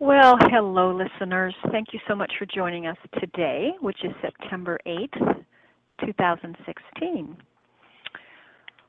Well, 0.00 0.36
hello, 0.40 0.94
listeners. 0.94 1.56
Thank 1.72 1.88
you 1.92 1.98
so 2.06 2.14
much 2.14 2.32
for 2.38 2.46
joining 2.46 2.86
us 2.86 2.96
today, 3.18 3.72
which 3.80 4.04
is 4.04 4.12
September 4.22 4.78
8th, 4.86 5.44
2016. 6.06 7.36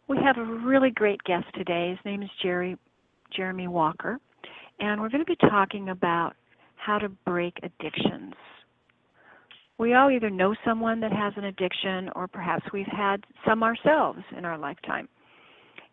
We 0.07 0.17
have 0.23 0.37
a 0.37 0.43
really 0.43 0.91
great 0.91 1.19
guest 1.23 1.45
today. 1.55 1.89
His 1.89 2.05
name 2.05 2.21
is 2.21 2.29
Jerry, 2.43 2.77
Jeremy 3.35 3.67
Walker, 3.67 4.19
and 4.79 5.01
we're 5.01 5.09
going 5.09 5.25
to 5.25 5.35
be 5.35 5.49
talking 5.49 5.89
about 5.89 6.35
how 6.75 6.99
to 6.99 7.09
break 7.09 7.57
addictions. 7.63 8.35
We 9.79 9.95
all 9.95 10.11
either 10.11 10.29
know 10.29 10.53
someone 10.63 10.99
that 10.99 11.11
has 11.11 11.33
an 11.37 11.45
addiction, 11.45 12.11
or 12.15 12.27
perhaps 12.27 12.65
we've 12.71 12.85
had 12.85 13.25
some 13.47 13.63
ourselves 13.63 14.19
in 14.37 14.45
our 14.45 14.59
lifetime. 14.59 15.09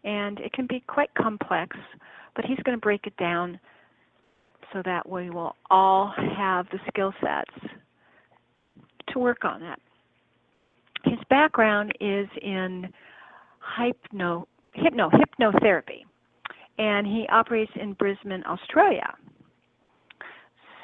And 0.04 0.40
it 0.40 0.52
can 0.52 0.66
be 0.66 0.84
quite 0.86 1.14
complex, 1.14 1.74
but 2.34 2.44
he's 2.44 2.58
going 2.64 2.76
to 2.76 2.82
break 2.82 3.06
it 3.06 3.16
down 3.16 3.58
so 4.72 4.82
that 4.84 5.08
we 5.08 5.30
will 5.30 5.56
all 5.70 6.12
have 6.16 6.66
the 6.70 6.78
skill 6.88 7.12
sets 7.20 7.74
to 9.08 9.18
work 9.18 9.44
on 9.44 9.60
that. 9.60 9.80
His 11.04 11.18
background 11.30 11.92
is 12.00 12.26
in 12.42 12.88
hypno, 13.78 14.46
hypno, 14.72 15.10
hypnotherapy, 15.10 16.04
and 16.78 17.06
he 17.06 17.26
operates 17.30 17.72
in 17.80 17.92
Brisbane, 17.94 18.42
Australia. 18.46 19.14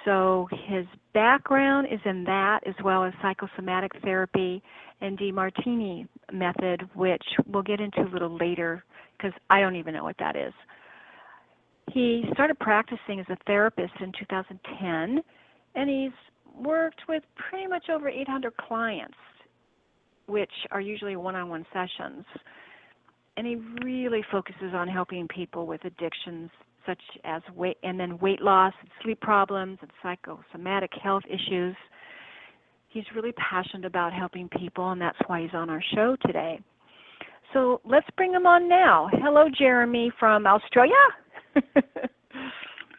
So 0.05 0.49
his 0.67 0.87
background 1.15 1.89
is 1.91 2.01
in 2.05 2.25
that 2.25 2.61
as 2.67 2.75
well 2.83 3.05
as 3.05 3.13
psychosomatic 3.23 3.93
therapy 4.03 4.63
and 5.01 5.19
Demartini 5.19 6.09
method, 6.33 6.89
which 6.95 7.23
we'll 7.47 7.63
get 7.63 7.81
into 7.81 8.03
a 8.03 8.11
little 8.13 8.37
later 8.37 8.85
because 9.17 9.33
I 9.51 9.61
don't 9.61 9.77
even 9.77 9.95
know 9.95 10.05
what 10.05 10.17
that 10.19 10.37
is. 10.37 10.53
He 11.91 12.25
started 12.33 12.59
practicing 12.59 13.21
as 13.21 13.27
a 13.29 13.37
therapist 13.47 13.93
in 14.01 14.13
2010, 14.19 15.23
and 15.75 15.91
he's 15.91 16.13
worked 16.65 17.01
with 17.09 17.23
pretty 17.37 17.67
much 17.67 17.89
over 17.91 18.09
800 18.09 18.57
clients, 18.57 19.17
which 20.27 20.51
are 20.71 20.81
usually 20.81 21.17
one 21.17 21.35
on 21.35 21.49
one 21.49 21.67
sessions. 21.73 22.25
And 23.37 23.47
he 23.47 23.57
really 23.85 24.23
focuses 24.31 24.75
on 24.75 24.89
helping 24.89 25.27
people 25.29 25.67
with 25.67 25.85
addictions 25.85 26.51
such 26.87 27.01
as 27.25 27.43
weight 27.55 27.79
and 27.83 27.99
then 27.99 28.19
weight 28.19 28.41
loss 28.41 28.75
and 28.81 28.91
sleep 29.03 29.21
problems 29.21 29.79
and 29.81 29.91
psychosomatic 30.03 30.91
health 31.03 31.23
issues. 31.29 31.77
He's 32.89 33.05
really 33.15 33.33
passionate 33.33 33.87
about 33.87 34.13
helping 34.13 34.49
people, 34.49 34.91
and 34.91 35.01
that's 35.01 35.19
why 35.27 35.43
he's 35.43 35.55
on 35.55 35.71
our 35.71 35.83
show 35.95 36.17
today. 36.27 36.61
So 37.53 37.81
let's 37.85 38.07
bring 38.17 38.33
him 38.33 38.47
on 38.47 38.69
now. 38.69 39.09
Hello, 39.13 39.45
Jeremy 39.59 40.11
from 40.19 40.47
Australia. 40.47 40.93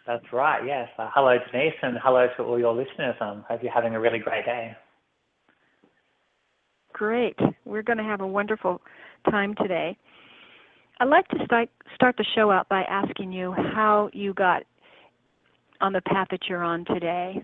That's 0.06 0.25
right, 0.34 0.66
yes. 0.66 0.90
Uh, 0.97 1.09
hello, 1.14 1.38
Denise, 1.52 1.74
and 1.81 1.97
hello 2.03 2.28
to 2.36 2.44
all 2.44 2.59
your 2.59 2.74
listeners. 2.74 3.16
I 3.22 3.30
um, 3.30 3.46
hope 3.47 3.64
you're 3.64 3.72
having 3.72 3.96
a 3.96 4.00
really 4.00 4.19
great 4.19 4.46
day. 4.46 4.75
Great. 6.92 7.38
We're 7.66 7.84
going 7.84 7.97
to 7.97 8.03
have 8.03 8.22
a 8.22 8.28
wonderful 8.28 8.81
time 9.30 9.56
today. 9.56 9.97
I'd 11.00 11.08
like 11.08 11.28
to 11.30 11.38
start, 11.46 11.69
start 11.96 12.16
the 12.18 12.25
show 12.36 12.52
out 12.52 12.68
by 12.69 12.81
asking 12.84 13.31
you 13.31 13.53
how 13.53 14.09
you 14.13 14.34
got 14.34 14.63
on 15.81 15.94
the 15.94 16.02
path 16.02 16.28
that 16.31 16.42
you're 16.47 16.63
on 16.63 16.86
today. 16.86 17.44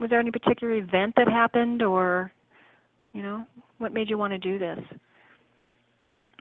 Was 0.00 0.10
there 0.10 0.20
any 0.20 0.30
particular 0.30 0.74
event 0.74 1.14
that 1.16 1.28
happened, 1.28 1.82
or, 1.82 2.32
you 3.12 3.22
know, 3.22 3.46
what 3.78 3.92
made 3.92 4.10
you 4.10 4.18
want 4.18 4.32
to 4.32 4.38
do 4.38 4.58
this? 4.58 4.78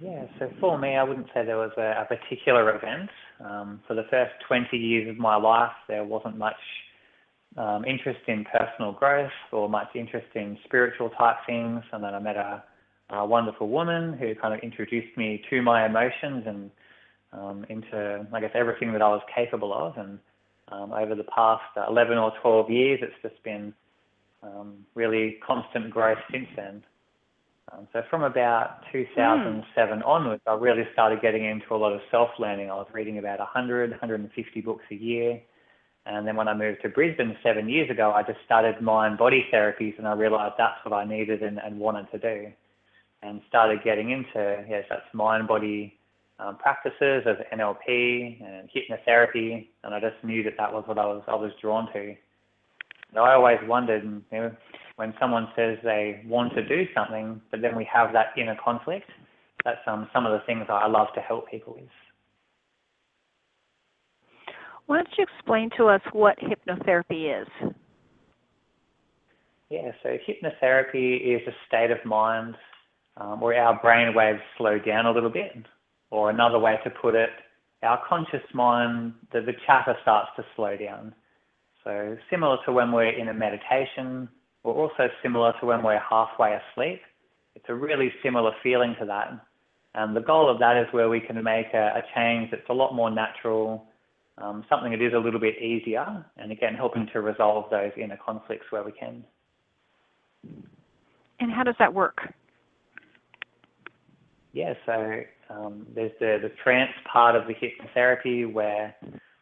Yeah, 0.04 0.26
so 0.38 0.52
for 0.60 0.78
me, 0.78 0.98
I 0.98 1.04
wouldn't 1.04 1.28
say 1.28 1.46
there 1.46 1.58
was 1.58 1.72
a, 1.78 2.02
a 2.02 2.06
particular 2.06 2.76
event. 2.76 3.10
Um, 3.40 3.80
for 3.88 3.94
the 3.94 4.04
first 4.12 4.34
20 4.50 4.76
years 4.76 5.10
of 5.10 5.18
my 5.18 5.38
life, 5.38 5.72
there 5.88 6.04
wasn't 6.04 6.38
much 6.38 6.60
um, 7.56 7.86
interest 7.86 8.20
in 8.28 8.44
personal 8.44 8.92
growth 8.92 9.32
or 9.54 9.70
much 9.70 9.88
interest 9.96 10.28
in 10.36 10.58
spiritual 10.66 11.10
type 11.12 11.38
things. 11.48 11.84
And 11.94 12.04
then 12.04 12.14
I 12.14 12.20
met 12.20 12.36
a, 12.36 12.62
a 13.12 13.26
wonderful 13.26 13.70
woman 13.70 14.18
who 14.18 14.36
kind 14.36 14.54
of 14.54 14.60
introduced 14.60 15.16
me 15.16 15.42
to 15.50 15.62
my 15.62 15.86
emotions 15.86 16.44
and 16.48 16.72
um, 17.32 17.66
into, 17.70 18.28
I 18.34 18.42
guess, 18.42 18.52
everything 18.56 18.92
that 18.92 19.02
I 19.02 19.08
was 19.08 19.22
capable 19.34 19.74
of. 19.74 19.96
And 19.96 20.20
um, 20.70 20.92
over 20.92 21.16
the 21.16 21.24
past 21.34 21.64
11 21.88 22.18
or 22.18 22.34
12 22.42 22.70
years, 22.70 23.00
it's 23.02 23.22
just 23.22 23.42
been 23.46 23.74
um, 24.42 24.80
really 24.96 25.38
constant 25.48 25.92
growth 25.92 26.18
since 26.30 26.48
then. 26.58 26.84
Um, 27.72 27.88
so 27.94 28.02
from 28.10 28.24
about 28.24 28.82
2007 28.92 30.00
mm. 30.00 30.08
onwards, 30.08 30.42
I 30.46 30.54
really 30.54 30.84
started 30.94 31.22
getting 31.22 31.46
into 31.46 31.74
a 31.74 31.78
lot 31.78 31.94
of 31.94 32.02
self-learning. 32.12 32.70
I 32.70 32.76
was 32.76 32.88
reading 32.94 33.18
about 33.18 33.40
100, 33.40 33.92
150 33.92 34.62
books 34.62 34.84
a 34.92 34.96
year. 34.96 35.42
And 36.06 36.28
then 36.28 36.36
when 36.36 36.50
I 36.50 36.54
moved 36.54 36.82
to 36.82 36.90
Brisbane 36.90 37.38
seven 37.42 37.70
years 37.70 37.90
ago, 37.90 38.12
I 38.12 38.24
just 38.24 38.40
started 38.46 38.82
mind-body 38.82 39.46
therapies, 39.54 39.98
and 39.98 40.06
I 40.06 40.14
realized 40.14 40.56
that's 40.58 40.84
what 40.84 40.94
I 40.94 41.06
needed 41.06 41.42
and, 41.42 41.60
and 41.60 41.80
wanted 41.80 42.12
to 42.12 42.20
do. 42.20 42.52
And 43.22 43.42
started 43.48 43.80
getting 43.86 44.12
into, 44.12 44.66
yes, 44.68 44.84
that's 44.90 45.06
mind-body 45.14 45.98
um, 46.40 46.58
practices 46.58 47.24
of 47.26 47.38
NLP 47.58 48.44
and 48.44 48.70
hypnotherapy, 48.70 49.68
and 49.84 49.94
I 49.94 50.02
just 50.02 50.22
knew 50.24 50.44
that 50.44 50.56
that 50.58 50.74
was 50.74 50.84
what 50.88 50.98
I 50.98 51.06
was 51.06 51.24
I 51.28 51.36
was 51.36 51.52
drawn 51.62 51.92
to. 51.94 52.00
And 52.00 53.20
I 53.20 53.36
always 53.36 53.60
wondered, 53.66 54.04
you 54.04 54.38
know, 54.38 54.52
when 54.96 55.14
someone 55.20 55.48
says 55.56 55.78
they 55.84 56.22
want 56.26 56.54
to 56.54 56.68
do 56.68 56.84
something, 56.96 57.42
but 57.52 57.62
then 57.62 57.76
we 57.76 57.88
have 57.92 58.14
that 58.14 58.28
inner 58.38 58.58
conflict, 58.64 59.10
that's 59.66 59.80
um, 59.88 60.10
some 60.14 60.26
of 60.26 60.34
the 60.34 60.46
things 60.46 60.66
I 60.70 60.88
love 60.88 61.08
to 61.16 61.22
help 61.22 61.50
people 61.50 61.74
with. 61.74 61.90
Why 64.86 64.98
don't 64.98 65.10
you 65.18 65.24
explain 65.24 65.70
to 65.78 65.88
us 65.88 66.02
what 66.12 66.38
hypnotherapy 66.40 67.42
is? 67.42 67.48
Yeah, 69.70 69.92
so 70.04 70.18
hypnotherapy 70.28 71.36
is 71.36 71.42
a 71.48 71.54
state 71.68 71.90
of 71.90 72.04
mind 72.06 72.56
um, 73.18 73.40
where 73.40 73.62
our 73.64 73.80
brain 73.82 74.14
waves 74.14 74.42
slow 74.58 74.78
down 74.78 75.06
a 75.06 75.12
little 75.12 75.30
bit, 75.30 75.54
or 76.12 76.30
another 76.30 76.60
way 76.60 76.78
to 76.84 76.90
put 76.90 77.16
it, 77.16 77.30
our 77.82 78.02
conscious 78.08 78.44
mind, 78.54 79.14
the, 79.32 79.42
the 79.42 79.54
chatter 79.66 79.96
starts 80.02 80.30
to 80.38 80.46
slow 80.56 80.78
down. 80.78 81.14
So 81.84 82.18
similar 82.30 82.58
to 82.66 82.72
when 82.72 82.92
we're 82.92 83.18
in 83.18 83.28
a 83.30 83.34
meditation 83.34 84.30
or 84.64 84.74
also 84.74 85.10
similar 85.22 85.54
to 85.60 85.66
when 85.66 85.84
we're 85.84 86.00
halfway 86.00 86.58
asleep. 86.58 87.02
It's 87.56 87.66
a 87.68 87.76
really 87.76 88.12
similar 88.24 88.52
feeling 88.64 88.96
to 89.00 89.06
that. 89.06 89.46
And 89.96 90.16
the 90.16 90.22
goal 90.22 90.50
of 90.50 90.60
that 90.60 90.78
is 90.78 90.88
where 90.92 91.10
we 91.10 91.20
can 91.20 91.42
make 91.44 91.68
a, 91.74 91.98
a 91.98 92.04
change 92.16 92.50
that's 92.50 92.68
a 92.70 92.74
lot 92.74 92.96
more 92.96 93.12
natural, 93.12 93.86
um, 94.40 94.66
something 94.68 94.92
that 94.92 95.02
is 95.02 95.14
a 95.14 95.20
little 95.20 95.40
bit 95.40 95.62
easier, 95.62 96.26
and 96.38 96.52
again, 96.52 96.74
helping 96.74 97.08
to 97.14 97.22
resolve 97.22 97.70
those 97.70 97.92
inner 98.02 98.18
conflicts 98.18 98.66
where 98.72 98.84
we 98.84 98.92
can. 98.92 99.24
And 101.40 101.52
how 101.52 101.64
does 101.64 101.76
that 101.78 101.94
work? 101.94 102.34
Yeah, 104.54 104.74
so 104.86 105.22
um, 105.50 105.86
there's 105.94 106.12
the, 106.20 106.40
the 106.42 106.52
trance 106.64 106.92
part 107.12 107.36
of 107.36 107.44
the 107.48 107.54
hypnotherapy 107.54 108.52
where 108.52 108.96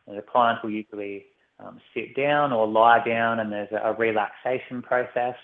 the 0.08 0.22
client 0.22 0.60
will 0.64 0.72
usually 0.72 1.26
um, 1.64 1.80
sit 1.94 2.16
down 2.16 2.52
or 2.52 2.68
lie 2.68 3.04
down, 3.06 3.40
and 3.40 3.52
there's 3.52 3.72
a, 3.72 3.90
a 3.90 3.94
relaxation 3.94 4.82
process. 4.82 5.36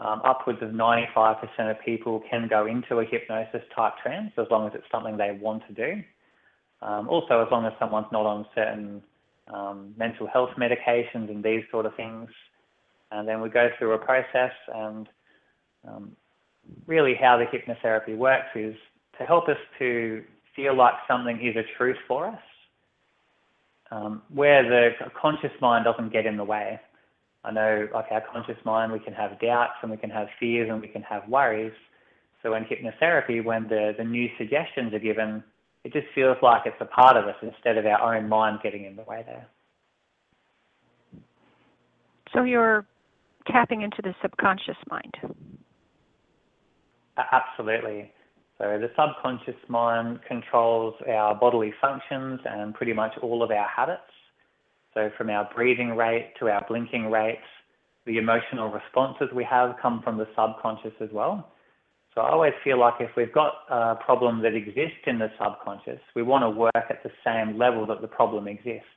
Um, 0.00 0.20
upwards 0.24 0.58
of 0.60 0.70
95% 0.70 1.36
of 1.70 1.76
people 1.84 2.20
can 2.28 2.48
go 2.48 2.66
into 2.66 2.98
a 2.98 3.04
hypnosis 3.04 3.62
type 3.74 3.92
trance 4.02 4.32
as 4.36 4.46
long 4.50 4.66
as 4.66 4.72
it's 4.74 4.86
something 4.90 5.16
they 5.16 5.38
want 5.40 5.62
to 5.68 5.72
do. 5.72 6.02
Um, 6.82 7.08
also, 7.08 7.40
as 7.40 7.48
long 7.52 7.64
as 7.64 7.72
someone's 7.78 8.08
not 8.10 8.26
on 8.26 8.44
certain 8.54 9.02
um, 9.52 9.94
mental 9.96 10.26
health 10.26 10.50
medications 10.58 11.30
and 11.30 11.42
these 11.44 11.62
sort 11.70 11.86
of 11.86 11.94
things. 11.96 12.28
And 13.10 13.28
then 13.28 13.40
we 13.40 13.48
go 13.48 13.68
through 13.78 13.92
a 13.92 13.98
process 13.98 14.52
and 14.74 15.08
um, 15.86 16.12
really 16.86 17.14
how 17.14 17.38
the 17.38 17.44
hypnotherapy 17.44 18.16
works 18.16 18.48
is 18.54 18.74
to 19.18 19.24
help 19.24 19.48
us 19.48 19.56
to 19.78 20.24
feel 20.56 20.76
like 20.76 20.94
something 21.08 21.40
is 21.40 21.56
a 21.56 21.62
truth 21.76 21.96
for 22.08 22.26
us, 22.26 22.40
um, 23.90 24.22
where 24.32 24.62
the 24.62 24.90
conscious 25.20 25.52
mind 25.60 25.84
doesn't 25.84 26.12
get 26.12 26.26
in 26.26 26.36
the 26.36 26.44
way. 26.44 26.80
I 27.44 27.50
know, 27.50 27.88
like 27.92 28.06
our 28.10 28.22
conscious 28.32 28.56
mind, 28.64 28.92
we 28.92 28.98
can 28.98 29.12
have 29.12 29.38
doubts 29.38 29.74
and 29.82 29.90
we 29.90 29.96
can 29.98 30.10
have 30.10 30.28
fears 30.40 30.68
and 30.70 30.80
we 30.80 30.88
can 30.88 31.02
have 31.02 31.28
worries. 31.28 31.72
So 32.42 32.54
in 32.54 32.64
hypnotherapy, 32.64 33.44
when 33.44 33.64
the, 33.68 33.92
the 33.96 34.04
new 34.04 34.28
suggestions 34.38 34.94
are 34.94 34.98
given, 34.98 35.42
it 35.84 35.92
just 35.92 36.06
feels 36.14 36.38
like 36.42 36.62
it's 36.64 36.76
a 36.80 36.86
part 36.86 37.16
of 37.16 37.26
us 37.26 37.36
instead 37.42 37.76
of 37.76 37.84
our 37.84 38.16
own 38.16 38.28
mind 38.28 38.60
getting 38.62 38.84
in 38.84 38.96
the 38.96 39.02
way 39.02 39.22
there. 39.26 39.46
So 42.32 42.42
you're 42.44 42.86
tapping 43.46 43.82
into 43.82 44.00
the 44.02 44.14
subconscious 44.22 44.76
mind. 44.90 45.14
Absolutely. 47.16 48.10
So 48.64 48.78
the 48.78 48.88
subconscious 48.96 49.60
mind 49.68 50.20
controls 50.26 50.94
our 51.06 51.34
bodily 51.34 51.74
functions 51.82 52.40
and 52.46 52.72
pretty 52.72 52.94
much 52.94 53.12
all 53.20 53.42
of 53.42 53.50
our 53.50 53.68
habits. 53.68 54.00
So 54.94 55.10
from 55.18 55.28
our 55.28 55.46
breathing 55.54 55.90
rate 55.90 56.32
to 56.38 56.48
our 56.48 56.64
blinking 56.66 57.10
rates, 57.10 57.44
the 58.06 58.16
emotional 58.16 58.70
responses 58.70 59.28
we 59.34 59.44
have 59.44 59.76
come 59.82 60.00
from 60.02 60.16
the 60.16 60.26
subconscious 60.34 60.94
as 61.02 61.10
well. 61.12 61.52
So 62.14 62.22
I 62.22 62.30
always 62.30 62.54
feel 62.62 62.80
like 62.80 62.94
if 63.00 63.10
we've 63.18 63.34
got 63.34 63.52
a 63.68 63.96
problem 63.96 64.40
that 64.40 64.54
exists 64.54 65.04
in 65.06 65.18
the 65.18 65.28
subconscious, 65.38 66.00
we 66.16 66.22
want 66.22 66.42
to 66.42 66.48
work 66.48 66.86
at 66.88 67.02
the 67.02 67.10
same 67.22 67.58
level 67.58 67.84
that 67.88 68.00
the 68.00 68.08
problem 68.08 68.48
exists. 68.48 68.88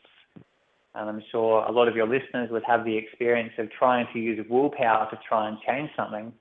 And 0.96 1.10
I'm 1.10 1.22
sure 1.30 1.66
a 1.66 1.72
lot 1.74 1.90
of 1.90 1.96
your 1.98 2.08
listeners 2.08 2.50
would 2.52 2.64
have 2.66 2.86
the 2.86 2.96
experience 2.96 3.52
of 3.58 3.70
trying 3.78 4.08
to 4.14 4.20
use 4.20 4.40
willpower 4.50 5.10
to 5.12 5.20
try 5.28 5.50
and 5.50 5.58
change 5.68 5.90
something. 5.98 6.32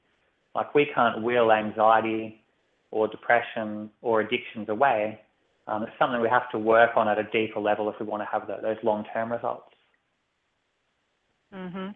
Like 0.55 0.77
we 0.77 0.87
can't 0.95 1.23
will 1.25 1.51
anxiety 1.51 2.45
or 2.91 3.09
depression 3.09 3.91
or 4.03 4.21
addictions 4.21 4.69
away. 4.69 5.21
Um, 5.67 5.83
it's 5.83 5.93
something 5.99 6.21
we 6.21 6.29
have 6.29 6.51
to 6.53 6.59
work 6.59 6.91
on 6.97 7.09
at 7.09 7.19
a 7.19 7.25
deeper 7.25 7.61
level 7.61 7.89
if 7.91 7.97
we 7.99 8.07
want 8.07 8.23
to 8.23 8.29
have 8.31 8.47
the, 8.47 8.59
those 8.63 8.77
long-term 8.83 9.33
results. 9.33 9.75
Mhm. 11.53 11.95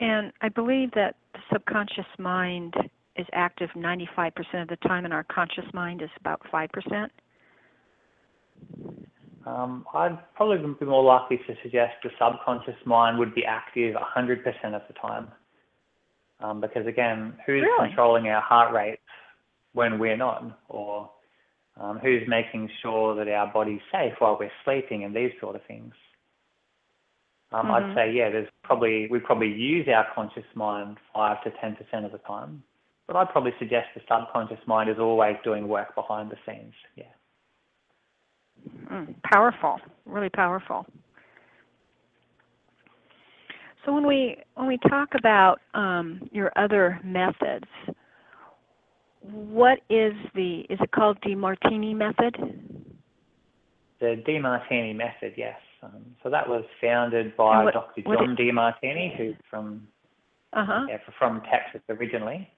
And 0.00 0.32
I 0.40 0.48
believe 0.48 0.92
that 0.92 1.16
the 1.34 1.40
subconscious 1.52 2.06
mind 2.18 2.74
is 3.16 3.26
active 3.32 3.70
95% 3.74 4.62
of 4.62 4.68
the 4.68 4.76
time, 4.76 5.04
and 5.04 5.12
our 5.12 5.24
conscious 5.24 5.64
mind 5.74 6.02
is 6.02 6.10
about 6.20 6.40
5%. 6.50 7.10
Um, 9.44 9.86
I'd 9.94 10.18
probably 10.34 10.58
be 10.74 10.86
more 10.86 11.02
likely 11.02 11.38
to 11.38 11.56
suggest 11.62 11.94
the 12.02 12.10
subconscious 12.18 12.76
mind 12.84 13.18
would 13.18 13.34
be 13.34 13.44
active 13.44 13.94
100% 13.94 14.74
of 14.74 14.82
the 14.86 14.94
time. 15.00 15.28
Um, 16.40 16.60
because 16.60 16.86
again, 16.86 17.34
who's 17.46 17.62
really? 17.62 17.88
controlling 17.88 18.28
our 18.28 18.40
heart 18.40 18.72
rates 18.72 19.02
when 19.72 19.98
we're 19.98 20.16
not? 20.16 20.58
Or 20.68 21.10
um, 21.80 21.98
who's 21.98 22.22
making 22.28 22.70
sure 22.82 23.14
that 23.16 23.28
our 23.28 23.52
body's 23.52 23.80
safe 23.92 24.14
while 24.18 24.36
we're 24.38 24.50
sleeping 24.64 25.04
and 25.04 25.14
these 25.14 25.32
sort 25.40 25.56
of 25.56 25.62
things? 25.66 25.94
Um, 27.50 27.66
mm-hmm. 27.66 27.90
I'd 27.90 27.94
say, 27.94 28.12
yeah, 28.12 28.30
there's 28.30 28.48
probably, 28.62 29.08
we 29.10 29.18
probably 29.18 29.52
use 29.52 29.88
our 29.88 30.06
conscious 30.14 30.44
mind 30.54 30.98
5 31.14 31.44
to 31.44 31.50
10% 31.50 32.04
of 32.04 32.12
the 32.12 32.18
time. 32.18 32.62
But 33.06 33.16
I'd 33.16 33.30
probably 33.30 33.52
suggest 33.58 33.86
the 33.94 34.02
subconscious 34.08 34.58
mind 34.66 34.90
is 34.90 34.98
always 34.98 35.36
doing 35.42 35.66
work 35.66 35.94
behind 35.94 36.30
the 36.30 36.36
scenes. 36.46 36.74
Yeah. 36.94 37.04
Mm, 38.92 39.14
powerful, 39.22 39.78
really 40.04 40.28
powerful. 40.28 40.84
So 43.84 43.92
when 43.92 44.06
we 44.06 44.36
when 44.54 44.66
we 44.66 44.78
talk 44.88 45.10
about 45.16 45.60
um, 45.74 46.28
your 46.32 46.52
other 46.56 47.00
methods, 47.04 47.66
what 49.20 49.78
is 49.88 50.12
the 50.34 50.64
is 50.70 50.78
it 50.80 50.90
called 50.90 51.18
the 51.24 51.34
Martini 51.34 51.94
method? 51.94 52.36
The 54.00 54.22
Demartini 54.26 54.94
method, 54.94 55.34
yes. 55.36 55.58
Um, 55.82 56.16
so 56.22 56.30
that 56.30 56.48
was 56.48 56.64
founded 56.80 57.36
by 57.36 57.64
what, 57.64 57.74
Dr. 57.74 58.02
John 58.02 58.32
it, 58.32 58.38
Demartini, 58.38 59.16
who's 59.16 59.34
from 59.50 59.88
uh-huh. 60.52 60.86
yeah, 60.88 60.98
from 61.18 61.42
Texas 61.50 61.82
originally. 61.88 62.48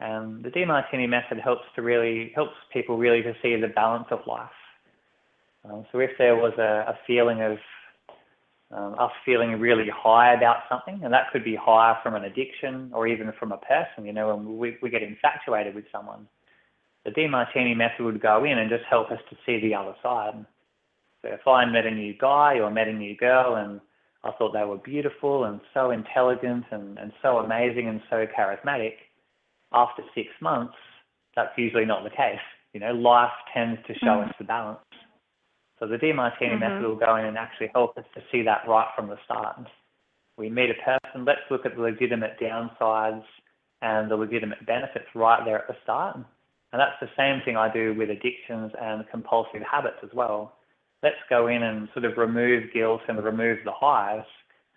And 0.00 0.44
the 0.44 0.50
Demartini 0.50 1.08
method 1.08 1.38
helps 1.42 1.62
to 1.74 1.82
really 1.82 2.32
helps 2.34 2.52
people 2.72 2.98
really 2.98 3.22
to 3.22 3.32
see 3.42 3.56
the 3.56 3.68
balance 3.68 4.06
of 4.10 4.20
life. 4.26 4.50
Um, 5.64 5.86
so 5.90 5.98
if 6.00 6.10
there 6.18 6.36
was 6.36 6.52
a, 6.58 6.90
a 6.90 6.98
feeling 7.06 7.40
of 7.40 7.56
um, 8.72 8.96
us 8.98 9.12
feeling 9.24 9.60
really 9.60 9.88
high 9.94 10.34
about 10.34 10.64
something, 10.68 11.00
and 11.04 11.12
that 11.12 11.30
could 11.32 11.44
be 11.44 11.54
higher 11.54 11.96
from 12.02 12.14
an 12.14 12.24
addiction 12.24 12.90
or 12.92 13.06
even 13.06 13.32
from 13.38 13.52
a 13.52 13.58
person, 13.58 14.04
you 14.04 14.12
know, 14.12 14.34
when 14.34 14.58
we, 14.58 14.76
we 14.82 14.90
get 14.90 15.02
infatuated 15.02 15.74
with 15.74 15.84
someone, 15.92 16.26
the 17.04 17.12
Demartini 17.12 17.76
method 17.76 18.04
would 18.04 18.20
go 18.20 18.44
in 18.44 18.58
and 18.58 18.68
just 18.68 18.84
help 18.90 19.10
us 19.12 19.20
to 19.30 19.36
see 19.46 19.60
the 19.60 19.74
other 19.74 19.94
side. 20.02 20.44
So 21.22 21.28
if 21.28 21.46
I 21.46 21.64
met 21.64 21.86
a 21.86 21.90
new 21.90 22.14
guy 22.18 22.58
or 22.58 22.70
met 22.70 22.88
a 22.88 22.92
new 22.92 23.16
girl 23.16 23.54
and 23.54 23.80
I 24.24 24.32
thought 24.32 24.52
they 24.52 24.64
were 24.64 24.78
beautiful 24.78 25.44
and 25.44 25.60
so 25.72 25.90
intelligent 25.90 26.64
and, 26.72 26.98
and 26.98 27.12
so 27.22 27.38
amazing 27.38 27.88
and 27.88 28.00
so 28.10 28.26
charismatic, 28.36 28.94
after 29.72 30.02
six 30.14 30.28
months, 30.40 30.74
that's 31.36 31.56
usually 31.56 31.84
not 31.84 32.02
the 32.02 32.10
case. 32.10 32.40
You 32.72 32.80
know, 32.80 32.92
life 32.92 33.30
tends 33.54 33.80
to 33.86 33.94
show 33.94 34.06
mm-hmm. 34.06 34.28
us 34.28 34.34
the 34.38 34.44
balance. 34.44 34.80
So 35.78 35.86
the 35.86 35.96
Demartini 35.96 36.52
mm-hmm. 36.52 36.60
method 36.60 36.82
will 36.82 36.96
go 36.96 37.16
in 37.16 37.26
and 37.26 37.36
actually 37.36 37.70
help 37.74 37.96
us 37.98 38.04
to 38.14 38.22
see 38.32 38.42
that 38.42 38.62
right 38.66 38.88
from 38.96 39.08
the 39.08 39.18
start. 39.24 39.58
We 40.38 40.50
meet 40.50 40.70
a 40.70 40.74
person, 40.74 41.24
let's 41.24 41.40
look 41.50 41.64
at 41.64 41.76
the 41.76 41.82
legitimate 41.82 42.38
downsides 42.40 43.24
and 43.82 44.10
the 44.10 44.16
legitimate 44.16 44.64
benefits 44.66 45.06
right 45.14 45.44
there 45.44 45.58
at 45.58 45.68
the 45.68 45.76
start. 45.82 46.16
And 46.72 46.80
that's 46.80 46.98
the 47.00 47.08
same 47.16 47.42
thing 47.44 47.56
I 47.56 47.72
do 47.72 47.94
with 47.94 48.10
addictions 48.10 48.72
and 48.80 49.04
compulsive 49.10 49.62
habits 49.70 49.96
as 50.02 50.10
well. 50.12 50.56
Let's 51.02 51.16
go 51.30 51.46
in 51.46 51.62
and 51.62 51.88
sort 51.92 52.04
of 52.04 52.18
remove 52.18 52.72
guilt 52.74 53.02
and 53.08 53.22
remove 53.22 53.58
the 53.64 53.72
highs 53.72 54.24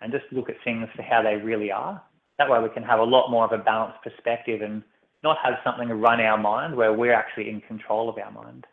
and 0.00 0.12
just 0.12 0.24
look 0.32 0.48
at 0.48 0.56
things 0.64 0.88
for 0.94 1.02
how 1.02 1.22
they 1.22 1.36
really 1.36 1.70
are. 1.70 2.00
That 2.38 2.48
way 2.48 2.58
we 2.60 2.70
can 2.70 2.82
have 2.82 3.00
a 3.00 3.04
lot 3.04 3.30
more 3.30 3.44
of 3.44 3.52
a 3.52 3.62
balanced 3.62 4.02
perspective 4.02 4.62
and 4.62 4.82
not 5.22 5.36
have 5.44 5.54
something 5.64 5.88
run 5.88 6.20
our 6.20 6.38
mind 6.38 6.74
where 6.74 6.92
we're 6.92 7.12
actually 7.12 7.50
in 7.50 7.60
control 7.60 8.08
of 8.08 8.16
our 8.16 8.30
mind. 8.30 8.66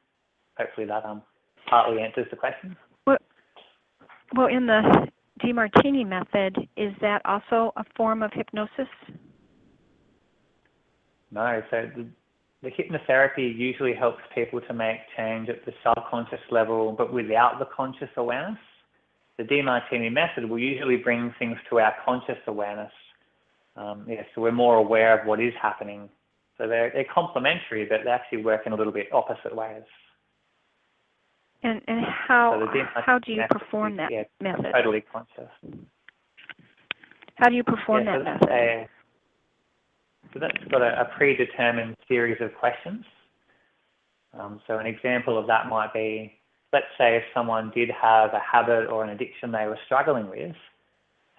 Hopefully 0.57 0.87
that 0.87 1.03
um 1.05 1.21
partly 1.69 2.01
answers 2.01 2.27
the 2.29 2.37
question. 2.37 2.75
Well, 3.05 3.17
well, 4.35 4.47
in 4.47 4.67
the 4.67 5.07
Demartini 5.43 6.05
method, 6.05 6.67
is 6.75 6.93
that 7.01 7.21
also 7.25 7.73
a 7.77 7.83
form 7.95 8.23
of 8.23 8.31
hypnosis? 8.33 8.87
No. 11.31 11.61
So 11.69 11.89
the, 11.95 12.07
the 12.63 12.69
hypnotherapy 12.69 13.55
usually 13.55 13.93
helps 13.93 14.21
people 14.33 14.61
to 14.61 14.73
make 14.73 14.97
change 15.15 15.49
at 15.49 15.65
the 15.65 15.73
subconscious 15.83 16.39
level, 16.49 16.93
but 16.97 17.13
without 17.13 17.59
the 17.59 17.65
conscious 17.65 18.09
awareness. 18.17 18.59
The 19.37 19.43
Demartini 19.43 20.11
method 20.11 20.49
will 20.49 20.57
usually 20.57 20.97
bring 20.97 21.31
things 21.37 21.57
to 21.69 21.79
our 21.79 21.93
conscious 22.03 22.39
awareness. 22.47 22.91
Um, 23.75 24.05
yeah, 24.07 24.23
so 24.33 24.41
we're 24.41 24.51
more 24.51 24.77
aware 24.77 25.19
of 25.19 25.27
what 25.27 25.39
is 25.39 25.53
happening. 25.61 26.09
So 26.57 26.67
they're, 26.67 26.89
they're 26.89 27.05
complementary, 27.13 27.85
but 27.85 27.99
they 28.03 28.09
actually 28.09 28.43
work 28.43 28.61
in 28.65 28.73
a 28.73 28.75
little 28.75 28.91
bit 28.91 29.13
opposite 29.13 29.55
ways. 29.55 29.83
And 31.63 31.81
and 31.87 32.05
how 32.05 32.69
so 32.71 33.01
how 33.01 33.19
do 33.19 33.31
you 33.31 33.43
perform 33.49 33.97
that 33.97 34.11
yeah, 34.11 34.23
method? 34.41 34.71
Totally 34.73 35.01
conscious. 35.01 35.49
How 37.35 37.49
do 37.49 37.55
you 37.55 37.63
perform 37.63 38.05
yeah, 38.05 38.19
that 38.19 38.23
method? 38.23 38.49
A, 38.49 38.89
so 40.33 40.39
that's 40.39 40.57
got 40.69 40.81
a, 40.81 41.01
a, 41.01 41.05
predetermined 41.17 41.95
series 42.07 42.37
of 42.41 42.53
questions. 42.55 43.05
Um, 44.37 44.59
so 44.67 44.77
an 44.77 44.85
example 44.85 45.37
of 45.37 45.47
that 45.47 45.67
might 45.67 45.93
be, 45.93 46.33
let's 46.73 46.85
say 46.97 47.17
if 47.17 47.23
someone 47.33 47.71
did 47.73 47.89
have 47.89 48.33
a 48.33 48.39
habit 48.39 48.87
or 48.89 49.03
an 49.03 49.09
addiction 49.09 49.51
they 49.51 49.65
were 49.65 49.79
struggling 49.85 50.29
with, 50.29 50.55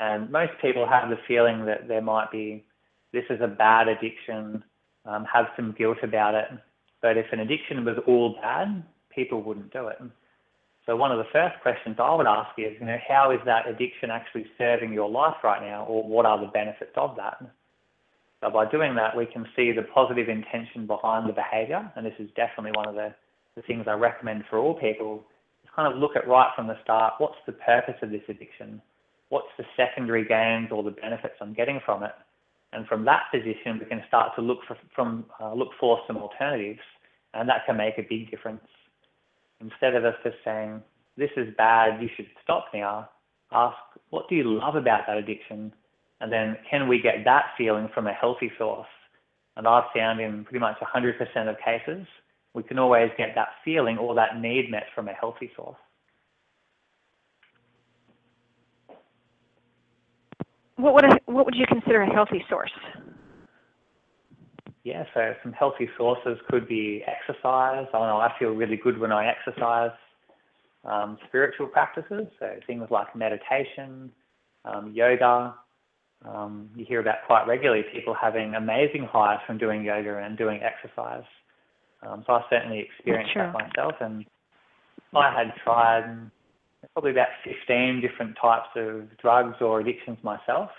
and 0.00 0.30
most 0.30 0.52
people 0.62 0.86
have 0.86 1.10
the 1.10 1.18
feeling 1.26 1.64
that 1.66 1.88
there 1.88 2.02
might 2.02 2.30
be, 2.30 2.64
this 3.12 3.24
is 3.30 3.40
a 3.40 3.48
bad 3.48 3.88
addiction, 3.88 4.62
um, 5.04 5.24
have 5.32 5.46
some 5.56 5.74
guilt 5.76 5.98
about 6.02 6.34
it. 6.34 6.46
But 7.02 7.16
if 7.16 7.26
an 7.32 7.40
addiction 7.40 7.84
was 7.84 7.96
all 8.06 8.36
bad, 8.40 8.84
people 9.18 9.42
wouldn't 9.42 9.72
do 9.72 9.88
it. 9.88 9.98
So 10.86 10.96
one 10.96 11.12
of 11.12 11.18
the 11.18 11.30
first 11.32 11.56
questions 11.60 11.96
I 11.98 12.14
would 12.14 12.26
ask 12.26 12.50
is, 12.56 12.72
you 12.80 12.86
know, 12.86 12.96
how 13.06 13.30
is 13.32 13.40
that 13.44 13.68
addiction 13.68 14.10
actually 14.10 14.46
serving 14.56 14.92
your 14.92 15.10
life 15.10 15.34
right 15.42 15.60
now, 15.60 15.84
or 15.84 16.02
what 16.02 16.24
are 16.24 16.40
the 16.40 16.50
benefits 16.60 16.94
of 16.96 17.16
that? 17.16 17.36
So 18.40 18.50
by 18.50 18.70
doing 18.70 18.94
that, 18.94 19.16
we 19.16 19.26
can 19.26 19.44
see 19.56 19.72
the 19.72 19.82
positive 19.82 20.28
intention 20.28 20.86
behind 20.86 21.28
the 21.28 21.32
behaviour, 21.32 21.82
and 21.96 22.06
this 22.06 22.14
is 22.18 22.30
definitely 22.36 22.72
one 22.74 22.88
of 22.88 22.94
the, 22.94 23.12
the 23.56 23.62
things 23.62 23.84
I 23.88 23.94
recommend 23.94 24.44
for 24.48 24.58
all 24.58 24.74
people. 24.74 25.24
Is 25.64 25.70
kind 25.74 25.92
of 25.92 25.98
look 25.98 26.14
at 26.14 26.28
right 26.28 26.50
from 26.54 26.68
the 26.68 26.78
start, 26.84 27.14
what's 27.18 27.42
the 27.46 27.52
purpose 27.52 27.96
of 28.00 28.10
this 28.10 28.22
addiction? 28.28 28.80
What's 29.30 29.52
the 29.58 29.64
secondary 29.76 30.24
gains 30.24 30.68
or 30.70 30.82
the 30.82 30.92
benefits 30.92 31.34
I'm 31.40 31.52
getting 31.52 31.80
from 31.84 32.02
it? 32.04 32.14
And 32.72 32.86
from 32.86 33.04
that 33.04 33.24
position, 33.32 33.78
we 33.80 33.86
can 33.86 34.02
start 34.08 34.34
to 34.36 34.42
look 34.42 34.60
for 34.66 34.76
from 34.94 35.26
uh, 35.40 35.52
look 35.54 35.70
for 35.80 36.00
some 36.06 36.16
alternatives, 36.16 36.86
and 37.34 37.48
that 37.48 37.66
can 37.66 37.76
make 37.76 37.98
a 37.98 38.06
big 38.08 38.30
difference. 38.30 38.64
Instead 39.60 39.94
of 39.94 40.04
us 40.04 40.14
just 40.22 40.36
saying, 40.44 40.82
this 41.16 41.30
is 41.36 41.54
bad, 41.56 42.00
you 42.00 42.08
should 42.16 42.28
stop 42.42 42.66
now, 42.72 43.08
ask, 43.52 43.76
what 44.10 44.28
do 44.28 44.36
you 44.36 44.44
love 44.44 44.76
about 44.76 45.02
that 45.06 45.16
addiction? 45.16 45.72
And 46.20 46.32
then 46.32 46.56
can 46.70 46.88
we 46.88 47.00
get 47.00 47.24
that 47.24 47.46
feeling 47.56 47.88
from 47.92 48.06
a 48.06 48.12
healthy 48.12 48.50
source? 48.58 48.86
And 49.56 49.66
I've 49.66 49.90
found 49.94 50.20
in 50.20 50.44
pretty 50.44 50.60
much 50.60 50.76
100% 50.78 51.48
of 51.48 51.56
cases, 51.64 52.06
we 52.54 52.62
can 52.62 52.78
always 52.78 53.10
get 53.18 53.34
that 53.34 53.48
feeling 53.64 53.98
or 53.98 54.14
that 54.14 54.40
need 54.40 54.70
met 54.70 54.84
from 54.94 55.08
a 55.08 55.12
healthy 55.12 55.50
source. 55.56 55.76
What 60.76 60.94
would 60.94 61.04
a, 61.04 61.18
what 61.26 61.44
would 61.44 61.56
you 61.56 61.66
consider 61.66 62.02
a 62.02 62.12
healthy 62.12 62.44
source? 62.48 62.70
Yeah, 64.84 65.04
so 65.12 65.34
some 65.42 65.52
healthy 65.52 65.88
sources 65.96 66.38
could 66.48 66.68
be 66.68 67.04
exercise. 67.06 67.86
I 67.92 67.98
know 67.98 68.18
I 68.18 68.32
feel 68.38 68.50
really 68.50 68.76
good 68.76 68.98
when 68.98 69.12
I 69.12 69.26
exercise. 69.30 69.96
Um, 70.84 71.18
spiritual 71.28 71.66
practices, 71.66 72.26
so 72.38 72.50
things 72.66 72.86
like 72.90 73.14
meditation, 73.14 74.10
um, 74.64 74.92
yoga. 74.94 75.54
Um, 76.24 76.70
you 76.74 76.84
hear 76.86 77.00
about 77.00 77.16
quite 77.26 77.46
regularly 77.46 77.84
people 77.92 78.14
having 78.14 78.54
amazing 78.54 79.06
highs 79.10 79.40
from 79.46 79.58
doing 79.58 79.84
yoga 79.84 80.18
and 80.18 80.38
doing 80.38 80.60
exercise. 80.62 81.24
Um, 82.02 82.24
so 82.26 82.34
I 82.34 82.42
certainly 82.48 82.78
experienced 82.78 83.32
that 83.34 83.52
myself, 83.52 83.94
and 84.00 84.24
I 85.14 85.32
had 85.36 85.52
tried 85.62 86.30
probably 86.92 87.10
about 87.10 87.28
15 87.44 88.00
different 88.00 88.36
types 88.40 88.68
of 88.76 89.16
drugs 89.18 89.56
or 89.60 89.80
addictions 89.80 90.18
myself. 90.22 90.70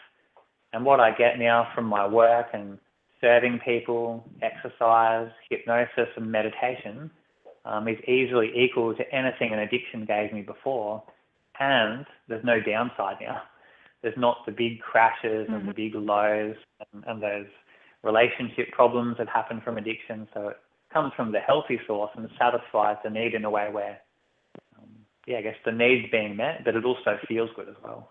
And 0.71 0.85
what 0.85 0.99
I 0.99 1.11
get 1.11 1.39
now 1.39 1.67
from 1.75 1.85
my 1.85 2.07
work 2.07 2.47
and 2.53 2.77
serving 3.21 3.59
people, 3.65 4.23
exercise, 4.41 5.29
hypnosis, 5.49 6.09
and 6.15 6.31
meditation 6.31 7.11
um, 7.65 7.87
is 7.87 7.97
easily 8.07 8.51
equal 8.55 8.95
to 8.95 9.03
anything 9.13 9.53
an 9.53 9.59
addiction 9.59 10.05
gave 10.05 10.33
me 10.33 10.41
before. 10.41 11.03
And 11.59 12.05
there's 12.27 12.43
no 12.45 12.59
downside 12.61 13.17
now. 13.21 13.41
There's 14.01 14.17
not 14.17 14.45
the 14.45 14.53
big 14.53 14.79
crashes 14.79 15.47
mm-hmm. 15.47 15.53
and 15.53 15.67
the 15.67 15.73
mm-hmm. 15.73 15.93
big 15.93 15.95
lows 15.95 16.55
and, 16.93 17.03
and 17.05 17.21
those 17.21 17.47
relationship 18.03 18.71
problems 18.71 19.17
that 19.17 19.27
happen 19.27 19.61
from 19.63 19.77
addiction. 19.77 20.27
So 20.33 20.49
it 20.49 20.57
comes 20.93 21.11
from 21.17 21.33
the 21.33 21.39
healthy 21.39 21.79
source 21.85 22.11
and 22.15 22.29
satisfies 22.39 22.95
the 23.03 23.09
need 23.09 23.33
in 23.33 23.43
a 23.43 23.49
way 23.49 23.67
where 23.71 23.99
yeah, 25.29 25.37
I 25.37 25.41
guess 25.41 25.55
the 25.63 25.71
needs 25.71 26.07
being 26.11 26.35
met, 26.35 26.65
but 26.65 26.75
it 26.75 26.83
also 26.83 27.19
feels 27.27 27.51
good 27.55 27.69
as 27.69 27.75
well. 27.83 28.09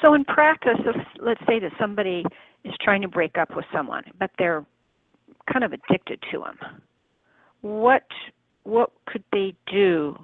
So 0.00 0.14
in 0.14 0.24
practice, 0.24 0.78
if, 0.78 0.96
let's 1.20 1.40
say 1.46 1.58
that 1.58 1.72
somebody 1.78 2.24
is 2.64 2.74
trying 2.82 3.02
to 3.02 3.08
break 3.08 3.38
up 3.38 3.54
with 3.54 3.64
someone, 3.72 4.04
but 4.18 4.30
they're 4.38 4.64
kind 5.52 5.64
of 5.64 5.72
addicted 5.72 6.22
to 6.30 6.44
him. 6.44 6.58
What 7.62 8.06
what 8.64 8.90
could 9.06 9.24
they 9.32 9.54
do 9.70 10.16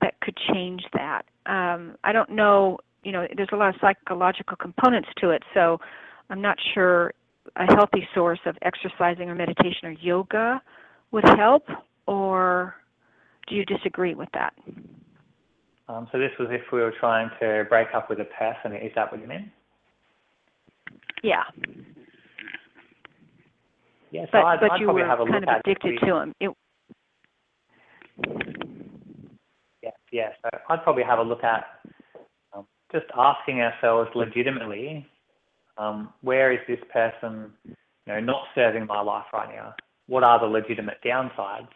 that 0.00 0.20
could 0.20 0.36
change 0.52 0.82
that? 0.92 1.22
Um, 1.46 1.96
I 2.04 2.12
don't 2.12 2.30
know. 2.30 2.78
You 3.04 3.12
know, 3.12 3.26
there's 3.36 3.48
a 3.52 3.56
lot 3.56 3.70
of 3.70 3.80
psychological 3.80 4.56
components 4.56 5.08
to 5.18 5.30
it, 5.30 5.42
so 5.54 5.78
I'm 6.30 6.40
not 6.40 6.56
sure 6.74 7.12
a 7.56 7.64
healthy 7.74 8.06
source 8.14 8.38
of 8.46 8.56
exercising 8.62 9.28
or 9.28 9.34
meditation 9.34 9.84
or 9.84 9.90
yoga 9.92 10.62
would 11.10 11.24
help, 11.24 11.66
or 12.06 12.76
do 13.48 13.54
you 13.54 13.64
disagree 13.64 14.14
with 14.14 14.28
that? 14.32 14.54
Um, 15.88 16.08
so 16.12 16.18
this 16.18 16.30
was 16.38 16.48
if 16.50 16.62
we 16.72 16.80
were 16.80 16.94
trying 16.98 17.28
to 17.40 17.64
break 17.68 17.88
up 17.94 18.08
with 18.08 18.20
a 18.20 18.24
person. 18.24 18.76
Is 18.76 18.92
that 18.94 19.10
what 19.10 19.20
you 19.20 19.26
mean? 19.26 19.50
Yeah. 21.22 21.42
Yeah, 24.10 24.26
so 24.26 24.32
but, 24.32 24.44
I'd, 24.44 24.60
but 24.60 24.70
I'd 24.72 24.80
you 24.80 24.86
probably 24.86 25.02
were 25.02 25.08
have 25.08 25.20
a 25.20 25.24
kind 25.24 25.34
look 25.34 25.42
of 25.44 25.48
at 25.48 25.60
addicted 25.60 25.98
to 26.00 26.16
him. 26.16 26.34
It... 26.38 26.50
Yeah, 29.82 29.90
yeah. 30.12 30.28
So 30.42 30.50
I'd 30.68 30.82
probably 30.82 31.02
have 31.02 31.18
a 31.18 31.22
look 31.22 31.42
at 31.42 31.64
um, 32.54 32.66
just 32.92 33.06
asking 33.16 33.60
ourselves 33.60 34.10
legitimately, 34.14 35.06
um, 35.78 36.12
where 36.20 36.52
is 36.52 36.58
this 36.68 36.80
person, 36.92 37.52
you 37.64 37.74
know, 38.06 38.20
not 38.20 38.44
serving 38.54 38.86
my 38.86 39.00
life 39.00 39.24
right 39.32 39.48
now? 39.48 39.74
What 40.08 40.24
are 40.24 40.38
the 40.38 40.46
legitimate 40.46 40.98
downsides? 41.04 41.68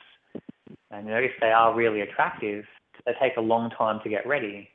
And 0.91 1.07
you 1.07 1.15
know, 1.15 1.21
if 1.21 1.33
they 1.41 1.53
are 1.53 1.75
really 1.75 2.03
attractive, 2.03 2.65
do 2.95 3.01
they 3.07 3.13
take 3.21 3.39
a 3.39 3.41
long 3.41 3.71
time 3.71 4.01
to 4.05 4.11
get 4.11 4.27
ready, 4.27 4.69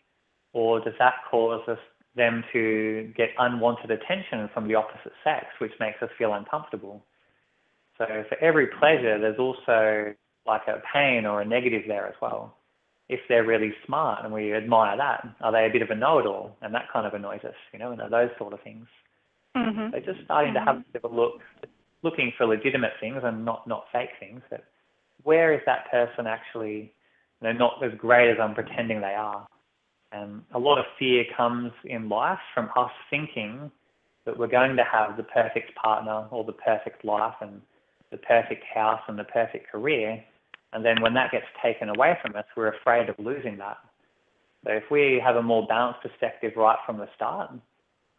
or 0.54 0.80
does 0.80 0.94
that 0.98 1.14
cause 1.30 1.62
us 1.68 1.78
them 2.16 2.44
to 2.54 3.12
get 3.16 3.30
unwanted 3.40 3.92
attention 3.92 4.50
from 4.54 4.68
the 4.68 4.76
opposite 4.76 5.14
sex, 5.24 5.46
which 5.60 5.72
makes 5.80 6.02
us 6.02 6.10
feel 6.18 6.34
uncomfortable? 6.34 7.04
So 7.98 8.06
for 8.28 8.38
every 8.40 8.68
pleasure, 8.68 9.20
there's 9.20 9.40
also 9.40 10.14
like 10.46 10.62
a 10.68 10.82
pain 10.94 11.26
or 11.26 11.42
a 11.42 11.46
negative 11.46 11.84
there 11.88 12.08
as 12.08 12.16
well. 12.22 12.56
If 13.10 13.20
they're 13.28 13.46
really 13.46 13.74
smart 13.86 14.24
and 14.24 14.34
we 14.34 14.54
admire 14.54 14.98
that, 14.98 15.28
are 15.42 15.52
they 15.52 15.66
a 15.66 15.70
bit 15.72 15.82
of 15.82 15.90
a 15.90 15.96
know-it-all? 15.96 16.58
And 16.62 16.74
that 16.74 16.86
kind 16.92 17.06
of 17.06 17.14
annoys 17.14 17.44
us, 17.44 17.56
you 17.74 17.80
know, 17.80 17.92
and 17.92 18.00
those 18.00 18.30
sort 18.38 18.54
of 18.54 18.62
things. 18.62 18.88
Mm-hmm. 19.56 19.94
So 19.94 20.00
just 20.00 20.26
starting 20.26 20.54
mm-hmm. 20.54 20.66
to 20.66 20.72
have 20.72 20.78
a 20.78 20.86
bit 20.94 21.04
of 21.04 21.12
a 21.12 21.16
look, 21.16 21.42
looking 22.04 22.32
for 22.38 22.48
legitimate 22.48 22.94
things 23.00 23.20
and 23.24 23.46
not, 23.46 23.68
not 23.68 23.86
fake 23.92 24.12
things 24.20 24.42
that 24.50 24.64
where 25.24 25.54
is 25.54 25.62
that 25.66 25.92
person 25.92 26.26
actually, 26.26 26.94
you 27.42 27.48
know, 27.48 27.52
not 27.52 27.84
as 27.84 27.92
great 27.98 28.32
as 28.32 28.38
I'm 28.42 28.56
pretending 28.56 29.02
they 29.02 29.16
are? 29.18 29.48
And 30.12 30.44
a 30.54 30.60
lot 30.60 30.78
of 30.78 30.86
fear 31.00 31.24
comes 31.36 31.72
in 31.86 32.10
life 32.10 32.40
from 32.54 32.70
us 32.76 32.92
thinking 33.10 33.72
that 34.26 34.38
we're 34.38 34.48
going 34.48 34.76
to 34.76 34.84
have 34.84 35.18
the 35.18 35.24
perfect 35.24 35.74
partner 35.76 36.28
or 36.32 36.44
the 36.44 36.54
perfect 36.54 37.04
life 37.06 37.36
and 37.42 37.62
the 38.12 38.18
perfect 38.18 38.64
house 38.74 39.02
and 39.08 39.18
the 39.18 39.24
perfect 39.24 39.72
career. 39.72 40.24
And 40.74 40.86
then 40.86 41.02
when 41.02 41.14
that 41.14 41.32
gets 41.32 41.46
taken 41.64 41.90
away 41.90 42.18
from 42.22 42.36
us, 42.36 42.46
we're 42.56 42.74
afraid 42.74 43.10
of 43.10 43.16
losing 43.20 43.58
that. 43.58 43.78
So 44.66 44.74
if 44.74 44.84
we 44.92 45.22
have 45.24 45.38
a 45.38 45.42
more 45.42 45.66
balanced 45.66 46.02
perspective 46.02 46.54
right 46.56 46.78
from 46.86 46.98
the 46.98 47.08
start, 47.16 47.52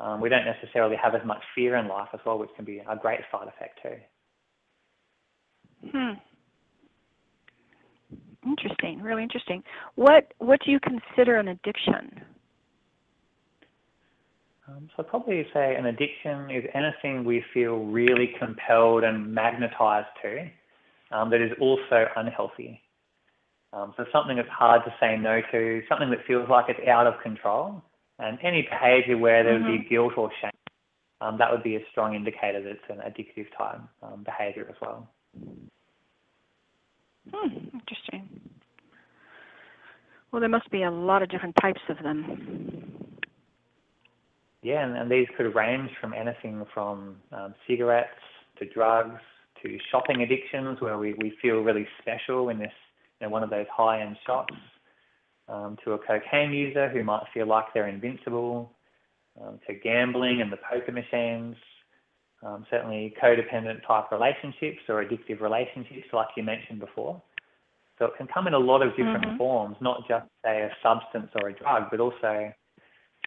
um, 0.01 0.21
we 0.21 0.29
don't 0.29 0.45
necessarily 0.45 0.97
have 0.97 1.15
as 1.15 1.25
much 1.25 1.43
fear 1.55 1.77
in 1.77 1.87
life 1.87 2.09
as 2.13 2.21
well, 2.27 2.39
which 2.39 2.51
can 2.57 2.65
be 2.65 2.79
a 2.79 2.97
great 2.97 3.21
side 3.31 3.47
effect 3.47 3.79
too. 3.83 3.97
Hmm. 5.93 6.13
Interesting, 8.45 9.01
really 9.01 9.23
interesting. 9.23 9.63
What 9.95 10.33
what 10.39 10.61
do 10.65 10.71
you 10.73 10.81
consider 10.81 11.37
an 11.37 11.49
addiction? 11.49 12.25
Um, 14.69 14.89
so 14.97 15.03
I'd 15.03 15.09
probably 15.09 15.47
say 15.53 15.75
an 15.77 15.87
addiction 15.87 16.51
is 16.51 16.65
anything 16.75 17.25
we 17.25 17.45
feel 17.53 17.79
really 17.79 18.35
compelled 18.39 19.05
and 19.05 19.33
magnetized 19.35 20.09
to 20.23 20.49
um, 21.11 21.31
that 21.31 21.41
is 21.41 21.51
also 21.61 22.07
unhealthy. 22.17 22.81
Um, 23.73 23.95
so 23.97 24.05
something 24.13 24.37
that's 24.37 24.49
hard 24.49 24.83
to 24.85 24.95
say 25.01 25.17
no 25.17 25.41
to, 25.51 25.83
something 25.89 26.11
that 26.11 26.21
feels 26.27 26.49
like 26.49 26.67
it's 26.69 26.87
out 26.89 27.07
of 27.07 27.15
control, 27.23 27.83
and 28.19 28.39
any 28.43 28.63
behavior 28.71 29.17
where 29.17 29.43
there 29.43 29.55
would 29.55 29.63
mm-hmm. 29.63 29.83
be 29.83 29.89
guilt 29.89 30.13
or 30.17 30.31
shame, 30.41 30.51
um, 31.21 31.39
that 31.39 31.51
would 31.51 31.63
be 31.63 31.77
a 31.77 31.81
strong 31.91 32.15
indicator 32.15 32.63
that 32.63 32.71
it's 32.71 32.81
an 32.91 32.99
addictive 32.99 33.47
type 33.57 33.81
um, 34.03 34.25
behavior 34.25 34.67
as 34.69 34.77
well. 34.81 35.09
Hmm, 37.31 37.57
interesting. 37.75 38.29
Well, 40.31 40.41
there 40.41 40.49
must 40.49 40.71
be 40.71 40.83
a 40.83 40.91
lot 40.91 41.23
of 41.23 41.29
different 41.29 41.55
types 41.61 41.81
of 41.89 41.99
them. 42.03 42.83
Yeah, 44.63 44.85
and, 44.85 44.97
and 44.97 45.11
these 45.11 45.27
could 45.37 45.55
range 45.55 45.91
from 46.01 46.15
anything 46.15 46.65
from 46.73 47.17
um, 47.33 47.55
cigarettes 47.67 48.09
to 48.59 48.67
drugs 48.67 49.21
to 49.63 49.79
shopping 49.91 50.23
addictions, 50.23 50.81
where 50.81 50.99
we, 50.99 51.15
we 51.15 51.33
feel 51.41 51.61
really 51.61 51.87
special 52.01 52.49
in 52.49 52.59
this, 52.59 52.73
you 53.21 53.27
know, 53.27 53.31
one 53.31 53.43
of 53.43 53.51
those 53.51 53.67
high-end 53.73 54.17
shops, 54.27 54.55
um, 55.49 55.77
to 55.85 55.93
a 55.93 55.99
cocaine 55.99 56.53
user 56.53 56.89
who 56.89 57.05
might 57.05 57.23
feel 57.33 57.47
like 57.47 57.67
they're 57.73 57.89
invincible, 57.89 58.73
um, 59.41 59.61
to 59.67 59.75
gambling 59.75 60.41
and 60.41 60.53
the 60.53 60.59
poker 60.71 60.93
machines, 60.93 61.57
um, 62.43 62.67
certainly 62.71 63.15
codependent 63.23 63.87
type 63.87 64.11
relationships 64.11 64.81
or 64.89 65.05
addictive 65.05 65.41
relationships, 65.41 66.07
like 66.13 66.29
you 66.37 66.43
mentioned 66.43 66.81
before. 66.81 67.23
So 67.99 68.07
it 68.07 68.13
can 68.17 68.27
come 68.27 68.47
in 68.47 68.55
a 68.55 68.59
lot 68.59 68.83
of 68.83 68.91
different 68.97 69.25
mm-hmm. 69.25 69.37
forms, 69.37 69.77
not 69.81 70.01
just 70.09 70.27
say 70.45 70.63
a 70.63 70.71
substance 70.83 71.31
or 71.41 71.51
a 71.51 71.53
drug, 71.55 71.85
but 71.91 72.01
also 72.01 72.53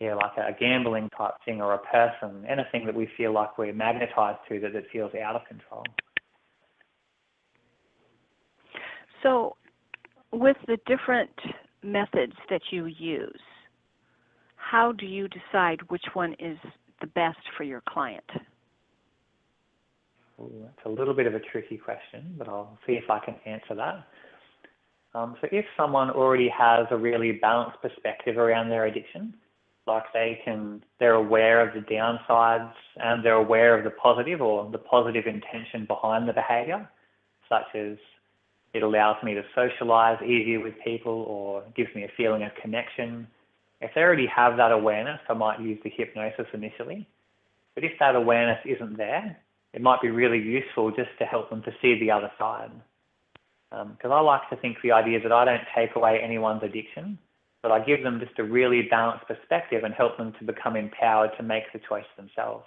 yeah, 0.01 0.15
like 0.15 0.35
a 0.37 0.51
gambling 0.59 1.09
type 1.17 1.35
thing 1.45 1.61
or 1.61 1.73
a 1.73 1.77
person, 1.77 2.45
anything 2.45 2.85
that 2.85 2.95
we 2.95 3.07
feel 3.15 3.31
like 3.31 3.57
we're 3.57 3.73
magnetized 3.73 4.39
to 4.49 4.59
that, 4.59 4.73
that 4.73 4.83
feels 4.91 5.11
out 5.15 5.35
of 5.35 5.45
control. 5.47 5.83
So, 9.23 9.55
with 10.33 10.57
the 10.67 10.77
different 10.85 11.31
methods 11.81 12.33
that 12.49 12.61
you 12.71 12.85
use, 12.85 13.39
how 14.57 14.91
do 14.91 15.05
you 15.05 15.29
decide 15.29 15.79
which 15.87 16.03
one 16.13 16.33
is 16.39 16.57
the 16.99 17.07
best 17.07 17.39
for 17.55 17.63
your 17.63 17.81
client? 17.87 18.29
That's 20.37 20.85
a 20.85 20.89
little 20.89 21.13
bit 21.13 21.27
of 21.27 21.35
a 21.35 21.39
tricky 21.39 21.77
question, 21.77 22.35
but 22.37 22.49
I'll 22.49 22.77
see 22.85 22.93
if 22.93 23.09
I 23.09 23.19
can 23.19 23.35
answer 23.45 23.75
that. 23.75 24.05
Um, 25.13 25.37
so 25.39 25.47
if 25.51 25.65
someone 25.77 26.09
already 26.09 26.49
has 26.49 26.87
a 26.91 26.97
really 26.97 27.31
balanced 27.31 27.81
perspective 27.81 28.37
around 28.37 28.69
their 28.69 28.85
addiction, 28.85 29.33
like 29.87 30.03
they 30.13 30.41
can, 30.43 30.83
they're 30.99 31.13
aware 31.13 31.65
of 31.65 31.73
the 31.73 31.79
downsides 31.89 32.73
and 32.97 33.23
they're 33.23 33.33
aware 33.33 33.77
of 33.77 33.85
the 33.85 33.91
positive 33.91 34.41
or 34.41 34.69
the 34.69 34.77
positive 34.77 35.25
intention 35.25 35.85
behind 35.85 36.27
the 36.27 36.33
behavior, 36.33 36.89
such 37.47 37.75
as 37.75 37.97
it 38.73 38.83
allows 38.83 39.15
me 39.23 39.35
to 39.35 39.43
socialize 39.53 40.21
easier 40.21 40.59
with 40.59 40.73
people 40.83 41.23
or 41.29 41.63
gives 41.77 41.93
me 41.95 42.03
a 42.03 42.11
feeling 42.17 42.43
of 42.43 42.51
connection. 42.61 43.25
if 43.79 43.91
they 43.95 44.01
already 44.01 44.27
have 44.27 44.57
that 44.57 44.73
awareness, 44.73 45.19
I 45.29 45.33
might 45.33 45.61
use 45.61 45.79
the 45.83 45.91
hypnosis 45.95 46.47
initially. 46.53 47.07
But 47.73 47.85
if 47.85 47.91
that 47.99 48.15
awareness 48.15 48.59
isn't 48.65 48.97
there, 48.97 49.37
it 49.75 49.81
might 49.81 50.01
be 50.01 50.09
really 50.09 50.39
useful 50.39 50.89
just 50.89 51.09
to 51.19 51.25
help 51.25 51.49
them 51.49 51.61
to 51.63 51.71
see 51.81 51.99
the 51.99 52.09
other 52.09 52.31
side. 52.39 52.71
Because 53.69 54.11
um, 54.11 54.13
I 54.13 54.21
like 54.21 54.49
to 54.49 54.55
think 54.55 54.77
the 54.81 54.93
idea 54.93 55.17
is 55.17 55.23
that 55.23 55.33
I 55.33 55.43
don't 55.43 55.63
take 55.75 55.95
away 55.97 56.19
anyone's 56.23 56.63
addiction, 56.63 57.19
but 57.61 57.73
I 57.73 57.83
give 57.83 58.01
them 58.01 58.21
just 58.21 58.39
a 58.39 58.43
really 58.43 58.83
balanced 58.89 59.27
perspective 59.27 59.83
and 59.83 59.93
help 59.93 60.17
them 60.17 60.33
to 60.39 60.45
become 60.45 60.77
empowered 60.77 61.31
to 61.37 61.43
make 61.43 61.63
the 61.73 61.79
choice 61.79 62.05
themselves. 62.15 62.63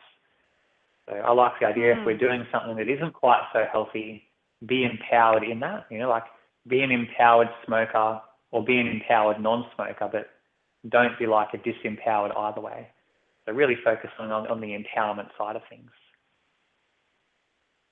So 1.09 1.17
I 1.17 1.33
like 1.33 1.53
the 1.61 1.67
idea 1.67 1.95
mm. 1.95 2.01
if 2.01 2.07
we're 2.07 2.13
hmm. 2.13 2.27
doing 2.27 2.47
something 2.53 2.77
that 2.77 2.89
isn't 2.89 3.15
quite 3.15 3.41
so 3.55 3.65
healthy, 3.73 4.25
be 4.67 4.85
empowered 4.85 5.45
in 5.45 5.61
that. 5.61 5.87
You 5.91 6.01
know, 6.01 6.11
like 6.11 6.25
be 6.67 6.83
an 6.83 6.91
empowered 6.91 7.49
smoker 7.65 8.21
or 8.51 8.63
be 8.63 8.79
an 8.79 8.87
empowered 8.87 9.41
non-smoker, 9.41 10.11
but 10.13 10.29
don't 10.91 11.19
be 11.19 11.27
like 11.27 11.49
a 11.55 11.59
disempowered 11.59 12.37
either 12.37 12.61
way. 12.61 12.89
So 13.47 13.53
really 13.53 13.77
focusing 13.83 14.31
on, 14.31 14.47
on 14.49 14.61
the 14.61 14.77
empowerment 14.77 15.29
side 15.39 15.57
of 15.57 15.63
things. 15.71 15.91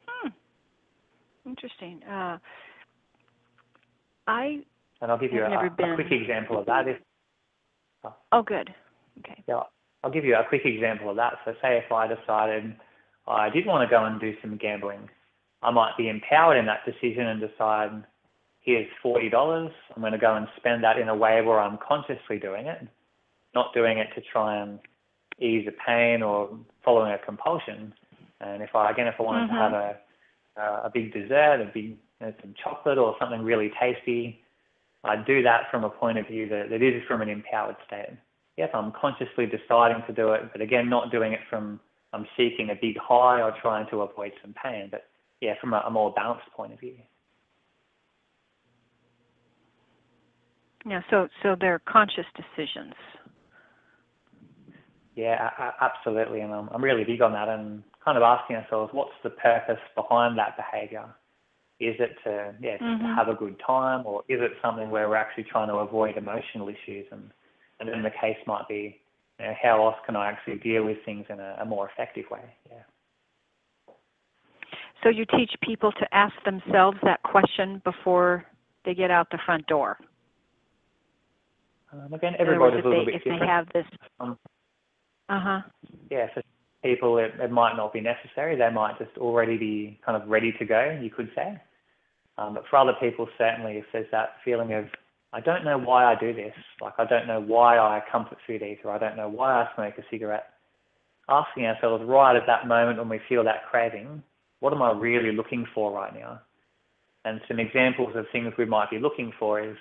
Hmm. 0.06 0.28
Interesting. 1.46 2.02
Uh, 2.02 2.38
I 4.26 4.60
and 5.00 5.10
I'll 5.10 5.18
give 5.18 5.32
you 5.32 5.44
a, 5.44 5.66
a, 5.66 5.94
quick 5.94 6.10
example 6.10 6.58
of 6.58 6.66
that. 6.66 6.88
If, 6.88 6.96
oh, 8.04 8.14
oh, 8.32 8.42
good. 8.42 8.70
Okay. 9.20 9.42
Yeah, 9.46 9.60
I'll 10.02 10.10
give 10.10 10.24
you 10.24 10.34
a 10.34 10.44
quick 10.48 10.62
example 10.64 11.10
of 11.10 11.16
that. 11.16 11.34
So 11.44 11.52
say 11.62 11.78
if 11.84 11.92
I 11.92 12.06
decided 12.06 12.74
I 13.28 13.50
did 13.50 13.66
want 13.66 13.88
to 13.88 13.94
go 13.94 14.04
and 14.04 14.20
do 14.20 14.34
some 14.40 14.56
gambling, 14.56 15.08
I 15.62 15.70
might 15.70 15.96
be 15.96 16.08
empowered 16.08 16.58
in 16.58 16.66
that 16.66 16.84
decision 16.84 17.26
and 17.26 17.40
decide, 17.40 18.04
here's 18.60 18.88
forty 19.02 19.28
dollars. 19.28 19.70
I'm 19.94 20.02
going 20.02 20.12
to 20.12 20.18
go 20.18 20.34
and 20.34 20.46
spend 20.56 20.82
that 20.84 20.98
in 20.98 21.08
a 21.08 21.14
way 21.14 21.42
where 21.42 21.60
I'm 21.60 21.78
consciously 21.86 22.38
doing 22.40 22.66
it, 22.66 22.86
not 23.54 23.74
doing 23.74 23.98
it 23.98 24.08
to 24.14 24.22
try 24.32 24.60
and 24.60 24.78
ease 25.38 25.68
a 25.68 25.86
pain 25.86 26.22
or 26.22 26.58
following 26.84 27.12
a 27.12 27.18
compulsion. 27.18 27.92
And 28.40 28.62
if 28.62 28.74
I 28.74 28.90
again, 28.90 29.06
if 29.06 29.14
I 29.18 29.22
wanted 29.22 29.48
mm-hmm. 29.48 29.56
to 29.56 29.62
have 29.62 29.72
a 29.72 29.96
Uh, 30.58 30.80
a 30.84 30.90
big 30.92 31.12
dessert, 31.12 31.60
a 31.60 31.70
big 31.72 31.84
you 31.84 31.96
know, 32.20 32.32
some 32.40 32.54
chocolate 32.62 32.96
or 32.98 33.14
something 33.20 33.42
really 33.42 33.70
tasty, 33.78 34.40
I 35.04 35.16
do 35.16 35.42
that 35.42 35.70
from 35.70 35.84
a 35.84 35.90
point 35.90 36.18
of 36.18 36.26
view 36.26 36.48
that, 36.48 36.70
that 36.70 36.82
is 36.82 37.02
from 37.06 37.22
an 37.22 37.28
empowered 37.28 37.76
state. 37.86 38.16
Yes, 38.56 38.70
I'm 38.74 38.92
consciously 38.98 39.46
deciding 39.46 40.02
to 40.06 40.12
do 40.12 40.32
it, 40.32 40.50
but 40.52 40.60
again, 40.60 40.88
not 40.88 41.12
doing 41.12 41.32
it 41.32 41.40
from 41.50 41.78
I'm 42.12 42.26
seeking 42.36 42.70
a 42.70 42.74
big 42.74 42.96
high 42.98 43.42
or 43.42 43.54
trying 43.60 43.86
to 43.90 44.00
avoid 44.00 44.32
some 44.40 44.54
pain, 44.62 44.88
but 44.90 45.08
yeah, 45.40 45.54
from 45.60 45.74
a, 45.74 45.82
a 45.86 45.90
more 45.90 46.12
balanced 46.14 46.46
point 46.56 46.72
of 46.72 46.80
view. 46.80 46.96
Yeah, 50.86 51.02
so 51.10 51.28
so 51.42 51.56
they're 51.60 51.80
conscious 51.80 52.24
decisions. 52.34 52.94
Yeah, 55.14 55.50
absolutely, 55.80 56.40
and 56.40 56.52
I'm 56.52 56.68
I'm 56.70 56.82
really 56.82 57.04
big 57.04 57.20
on 57.20 57.32
that, 57.32 57.48
and 57.48 57.82
kind 58.06 58.16
of 58.16 58.22
asking 58.22 58.56
ourselves, 58.56 58.94
what's 58.94 59.10
the 59.24 59.30
purpose 59.30 59.82
behind 59.96 60.38
that 60.38 60.56
behaviour? 60.56 61.04
Is 61.78 61.96
it 61.98 62.16
to 62.24 62.54
yeah 62.62 62.78
mm-hmm. 62.78 63.04
to 63.04 63.14
have 63.14 63.28
a 63.28 63.34
good 63.34 63.60
time, 63.66 64.06
or 64.06 64.22
is 64.28 64.40
it 64.40 64.52
something 64.62 64.88
where 64.88 65.08
we're 65.08 65.16
actually 65.16 65.44
trying 65.44 65.68
to 65.68 65.74
avoid 65.74 66.16
emotional 66.16 66.68
issues? 66.68 67.04
And 67.10 67.30
and 67.80 67.88
then 67.90 68.02
the 68.02 68.10
case 68.10 68.38
might 68.46 68.66
be, 68.66 68.98
you 69.38 69.44
know, 69.44 69.52
how 69.62 69.84
else 69.84 69.96
can 70.06 70.16
I 70.16 70.30
actually 70.30 70.56
deal 70.56 70.84
with 70.86 70.96
things 71.04 71.26
in 71.28 71.38
a, 71.38 71.58
a 71.60 71.64
more 71.66 71.90
effective 71.90 72.24
way? 72.30 72.40
Yeah. 72.70 73.92
So 75.02 75.10
you 75.10 75.26
teach 75.36 75.50
people 75.62 75.92
to 75.92 76.06
ask 76.12 76.32
themselves 76.46 76.96
that 77.02 77.22
question 77.22 77.82
before 77.84 78.46
they 78.86 78.94
get 78.94 79.10
out 79.10 79.28
the 79.30 79.38
front 79.44 79.66
door. 79.66 79.98
Um, 81.92 82.14
again, 82.14 82.32
everybody's 82.38 82.84
a 82.84 82.88
little 82.88 83.04
they, 83.04 83.12
bit 83.12 83.14
if 83.16 83.24
different. 83.24 83.40
they 83.40 83.46
have 83.46 83.66
this. 83.74 83.84
Um, 84.18 84.38
uh 85.28 85.40
huh. 85.40 85.60
Yeah, 86.10 86.28
for 86.32 86.42
people 86.82 87.18
it, 87.18 87.32
it 87.40 87.50
might 87.50 87.76
not 87.76 87.92
be 87.92 88.00
necessary. 88.00 88.56
They 88.56 88.70
might 88.70 88.98
just 88.98 89.16
already 89.18 89.56
be 89.56 90.00
kind 90.04 90.20
of 90.20 90.28
ready 90.28 90.52
to 90.58 90.64
go. 90.64 90.98
You 91.00 91.10
could 91.10 91.30
say. 91.34 91.60
Um, 92.38 92.54
but 92.54 92.64
for 92.68 92.76
other 92.76 92.94
people, 93.00 93.28
certainly, 93.38 93.78
if 93.78 93.84
there's 93.92 94.10
that 94.12 94.34
feeling 94.44 94.74
of, 94.74 94.86
I 95.32 95.40
don't 95.40 95.64
know 95.64 95.78
why 95.78 96.04
I 96.04 96.14
do 96.18 96.32
this, 96.34 96.54
like 96.80 96.94
I 96.98 97.04
don't 97.04 97.26
know 97.26 97.40
why 97.40 97.78
I 97.78 98.02
comfort 98.10 98.38
food 98.46 98.62
eat, 98.62 98.80
or 98.84 98.90
I 98.90 98.98
don't 98.98 99.16
know 99.16 99.28
why 99.28 99.62
I 99.62 99.68
smoke 99.74 99.94
a 99.98 100.02
cigarette, 100.10 100.50
asking 101.28 101.66
ourselves 101.66 102.04
right 102.06 102.36
at 102.36 102.46
that 102.46 102.68
moment 102.68 102.98
when 102.98 103.08
we 103.08 103.20
feel 103.28 103.42
that 103.44 103.66
craving, 103.70 104.22
what 104.60 104.72
am 104.72 104.82
I 104.82 104.92
really 104.92 105.32
looking 105.32 105.66
for 105.74 105.92
right 105.92 106.14
now? 106.14 106.40
And 107.24 107.40
some 107.48 107.58
examples 107.58 108.14
of 108.14 108.26
things 108.30 108.52
we 108.56 108.66
might 108.66 108.90
be 108.90 108.98
looking 108.98 109.32
for 109.38 109.60
is 109.60 109.76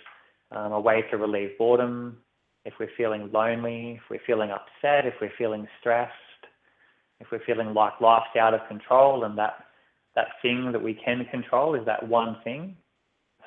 um, 0.52 0.72
a 0.72 0.80
way 0.80 1.04
to 1.12 1.18
relieve 1.18 1.58
boredom, 1.58 2.18
if 2.66 2.74
we're 2.80 2.90
feeling 2.98 3.30
lonely, 3.32 4.00
if 4.02 4.02
we're 4.10 4.26
feeling 4.26 4.50
upset, 4.50 5.06
if 5.06 5.14
we're 5.22 5.32
feeling 5.38 5.68
stressed, 5.80 6.14
if 7.26 7.32
we're 7.32 7.46
feeling 7.46 7.74
like 7.74 8.00
life's 8.02 8.36
out 8.40 8.54
of 8.54 8.62
control 8.68 9.24
and 9.24 9.38
that 9.38 9.66
that 10.16 10.28
thing 10.42 10.72
that 10.72 10.82
we 10.82 10.94
can 10.94 11.26
control 11.30 11.76
is 11.76 11.86
that 11.86 12.08
one 12.08 12.38
thing. 12.44 12.76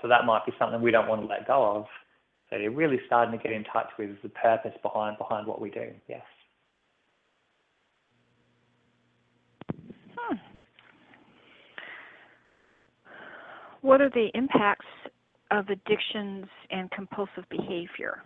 So 0.02 0.08
that 0.08 0.26
might 0.26 0.44
be 0.44 0.52
something 0.58 0.82
we 0.82 0.90
don't 0.90 1.08
want 1.08 1.22
to 1.22 1.26
let 1.26 1.46
go 1.46 1.76
of. 1.76 1.86
So 2.50 2.56
you're 2.56 2.70
really 2.70 3.00
starting 3.06 3.36
to 3.36 3.42
get 3.42 3.52
in 3.52 3.64
touch 3.64 3.88
with 3.98 4.10
the 4.22 4.28
purpose 4.28 4.74
behind 4.82 5.18
behind 5.18 5.46
what 5.46 5.60
we 5.60 5.70
do. 5.70 5.90
Yes. 6.08 6.22
Hmm. 10.16 10.36
What 13.80 14.00
are 14.00 14.10
the 14.10 14.30
impacts 14.34 14.86
of 15.50 15.68
addictions 15.68 16.46
and 16.70 16.90
compulsive 16.90 17.44
behavior? 17.48 18.22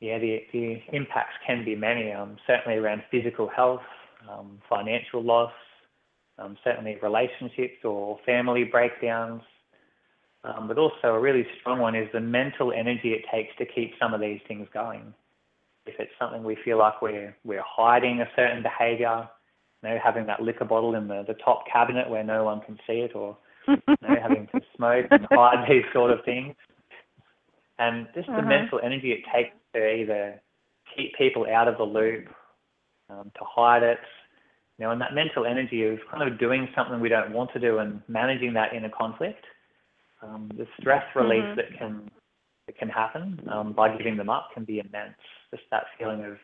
Yeah, 0.00 0.18
the, 0.18 0.38
the 0.52 0.78
impacts 0.92 1.34
can 1.46 1.64
be 1.64 1.76
many, 1.76 2.10
um, 2.10 2.38
certainly 2.46 2.78
around 2.78 3.02
physical 3.10 3.48
health, 3.48 3.82
um, 4.30 4.58
financial 4.68 5.22
loss, 5.22 5.52
um, 6.38 6.56
certainly 6.64 6.96
relationships 7.02 7.84
or 7.84 8.18
family 8.24 8.64
breakdowns. 8.64 9.42
Um, 10.42 10.68
but 10.68 10.78
also 10.78 11.08
a 11.08 11.20
really 11.20 11.46
strong 11.60 11.80
one 11.80 11.94
is 11.94 12.08
the 12.14 12.20
mental 12.20 12.72
energy 12.72 13.12
it 13.12 13.24
takes 13.30 13.54
to 13.58 13.66
keep 13.66 13.92
some 14.00 14.14
of 14.14 14.22
these 14.22 14.40
things 14.48 14.66
going. 14.72 15.12
If 15.84 15.96
it's 15.98 16.12
something 16.18 16.44
we 16.44 16.56
feel 16.64 16.78
like 16.78 17.02
we're 17.02 17.36
we're 17.44 17.64
hiding 17.66 18.20
a 18.22 18.28
certain 18.36 18.62
behaviour, 18.62 19.28
you 19.82 19.88
know, 19.90 19.98
having 20.02 20.26
that 20.26 20.40
liquor 20.40 20.64
bottle 20.64 20.94
in 20.94 21.08
the, 21.08 21.24
the 21.26 21.34
top 21.34 21.64
cabinet 21.70 22.08
where 22.08 22.24
no 22.24 22.44
one 22.44 22.62
can 22.62 22.78
see 22.86 23.00
it, 23.00 23.14
or 23.14 23.36
you 23.68 23.76
know, 23.86 24.16
having 24.22 24.48
to 24.54 24.60
smoke 24.76 25.06
and 25.10 25.26
hide 25.30 25.66
these 25.68 25.84
sort 25.92 26.10
of 26.10 26.24
things, 26.24 26.54
and 27.78 28.08
just 28.14 28.28
uh-huh. 28.28 28.40
the 28.40 28.46
mental 28.46 28.80
energy 28.82 29.12
it 29.12 29.24
takes 29.34 29.54
to 29.74 29.78
either 29.78 30.40
keep 30.96 31.14
people 31.16 31.46
out 31.52 31.68
of 31.68 31.78
the 31.78 31.84
loop, 31.84 32.28
um, 33.08 33.30
to 33.34 33.44
hide 33.44 33.82
it, 33.82 33.98
you 34.78 34.86
know, 34.86 34.92
and 34.92 35.00
that 35.00 35.14
mental 35.14 35.46
energy 35.46 35.84
of 35.84 35.98
kind 36.10 36.26
of 36.26 36.38
doing 36.38 36.68
something 36.74 37.00
we 37.00 37.08
don't 37.08 37.32
want 37.32 37.52
to 37.52 37.60
do 37.60 37.78
and 37.78 38.00
managing 38.08 38.54
that 38.54 38.72
inner 38.72 38.88
conflict, 38.88 39.44
um, 40.22 40.50
the 40.56 40.66
stress 40.80 41.04
release 41.14 41.42
mm-hmm. 41.42 41.56
that 41.56 41.78
can 41.78 42.10
that 42.66 42.78
can 42.78 42.88
happen 42.88 43.40
um, 43.52 43.72
by 43.72 43.96
giving 43.96 44.16
them 44.16 44.30
up 44.30 44.50
can 44.54 44.64
be 44.64 44.78
immense. 44.78 45.16
Just 45.50 45.64
that 45.70 45.84
feeling 45.98 46.24
of 46.24 46.36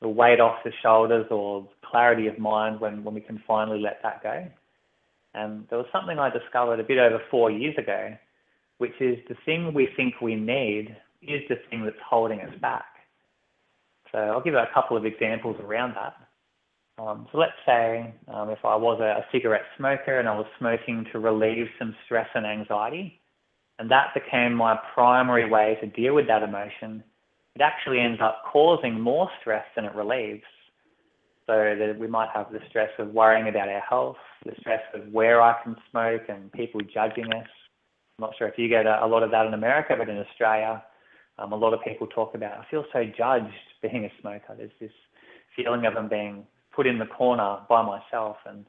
the 0.00 0.08
weight 0.08 0.40
off 0.40 0.58
the 0.64 0.72
shoulders 0.82 1.26
or 1.30 1.68
clarity 1.84 2.26
of 2.26 2.38
mind 2.38 2.80
when, 2.80 3.04
when 3.04 3.14
we 3.14 3.20
can 3.20 3.42
finally 3.46 3.80
let 3.80 4.00
that 4.02 4.22
go. 4.22 4.46
And 5.34 5.66
there 5.68 5.78
was 5.78 5.86
something 5.92 6.18
I 6.18 6.30
discovered 6.30 6.80
a 6.80 6.84
bit 6.84 6.98
over 6.98 7.20
four 7.30 7.50
years 7.50 7.76
ago, 7.78 8.16
which 8.78 9.00
is 9.00 9.18
the 9.28 9.36
thing 9.44 9.72
we 9.74 9.88
think 9.96 10.20
we 10.20 10.34
need 10.34 10.96
is 11.22 11.42
the 11.48 11.56
thing 11.68 11.84
that's 11.84 11.96
holding 12.08 12.40
us 12.40 12.54
back. 12.60 12.84
So 14.12 14.18
I'll 14.18 14.40
give 14.40 14.54
you 14.54 14.58
a 14.58 14.68
couple 14.72 14.96
of 14.96 15.04
examples 15.04 15.56
around 15.60 15.94
that. 15.94 16.14
Um, 17.02 17.28
so 17.30 17.38
let's 17.38 17.52
say 17.64 18.14
um, 18.32 18.50
if 18.50 18.64
I 18.64 18.74
was 18.74 18.98
a, 19.00 19.20
a 19.20 19.26
cigarette 19.30 19.62
smoker 19.76 20.18
and 20.18 20.28
I 20.28 20.36
was 20.36 20.46
smoking 20.58 21.06
to 21.12 21.18
relieve 21.18 21.66
some 21.78 21.94
stress 22.04 22.28
and 22.34 22.46
anxiety, 22.46 23.20
and 23.78 23.90
that 23.90 24.14
became 24.14 24.54
my 24.54 24.76
primary 24.94 25.48
way 25.48 25.78
to 25.80 25.86
deal 25.86 26.14
with 26.14 26.26
that 26.26 26.42
emotion, 26.42 27.04
it 27.54 27.62
actually 27.62 28.00
ends 28.00 28.20
up 28.20 28.42
causing 28.50 29.00
more 29.00 29.28
stress 29.40 29.64
than 29.76 29.84
it 29.84 29.94
relieves. 29.94 30.42
So 31.46 31.54
that 31.78 31.98
we 31.98 32.06
might 32.06 32.28
have 32.34 32.52
the 32.52 32.60
stress 32.68 32.90
of 32.98 33.08
worrying 33.14 33.48
about 33.48 33.68
our 33.68 33.80
health, 33.80 34.18
the 34.44 34.52
stress 34.60 34.82
of 34.92 35.10
where 35.12 35.40
I 35.40 35.54
can 35.62 35.76
smoke 35.90 36.22
and 36.28 36.52
people 36.52 36.80
judging 36.82 37.32
us. 37.32 37.48
I'm 38.18 38.22
not 38.22 38.34
sure 38.36 38.48
if 38.48 38.58
you 38.58 38.68
get 38.68 38.84
a, 38.84 39.02
a 39.02 39.06
lot 39.06 39.22
of 39.22 39.30
that 39.30 39.46
in 39.46 39.54
America, 39.54 39.94
but 39.96 40.10
in 40.10 40.18
Australia, 40.18 40.82
um, 41.38 41.52
a 41.52 41.56
lot 41.56 41.72
of 41.72 41.80
people 41.84 42.06
talk 42.06 42.34
about, 42.34 42.58
I 42.58 42.64
feel 42.70 42.84
so 42.92 43.04
judged 43.04 43.52
being 43.82 44.04
a 44.04 44.12
smoker. 44.20 44.54
There's 44.56 44.70
this 44.80 44.92
feeling 45.56 45.86
of 45.86 45.94
them 45.94 46.08
being 46.08 46.46
put 46.74 46.86
in 46.86 46.98
the 46.98 47.06
corner 47.06 47.58
by 47.68 47.82
myself 47.82 48.36
and 48.46 48.64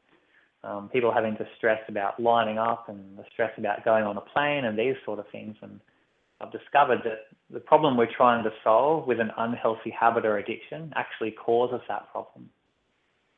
um, 0.63 0.89
people 0.89 1.11
having 1.13 1.37
to 1.37 1.47
stress 1.57 1.79
about 1.87 2.19
lining 2.19 2.57
up 2.57 2.89
and 2.89 3.17
the 3.17 3.23
stress 3.31 3.51
about 3.57 3.85
going 3.85 4.03
on 4.03 4.17
a 4.17 4.21
plane 4.21 4.65
and 4.65 4.77
these 4.77 4.95
sort 5.05 5.19
of 5.19 5.25
things. 5.31 5.55
And 5.61 5.79
I've 6.41 6.51
discovered 6.51 6.99
that 7.05 7.27
the 7.49 7.59
problem 7.59 7.97
we're 7.97 8.13
trying 8.15 8.43
to 8.43 8.51
solve 8.63 9.07
with 9.07 9.19
an 9.19 9.31
unhealthy 9.37 9.89
habit 9.89 10.25
or 10.25 10.37
addiction 10.37 10.93
actually 10.95 11.31
causes 11.31 11.81
that 11.87 12.11
problem. 12.11 12.49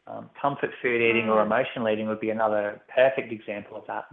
Um, 0.07 0.29
comfort 0.41 0.71
food 0.81 1.01
eating 1.01 1.29
or 1.29 1.37
mm. 1.37 1.45
emotional 1.45 1.87
eating 1.89 2.07
would 2.07 2.19
be 2.19 2.31
another 2.31 2.81
perfect 2.93 3.31
example 3.31 3.77
of 3.77 3.83
that. 3.87 4.05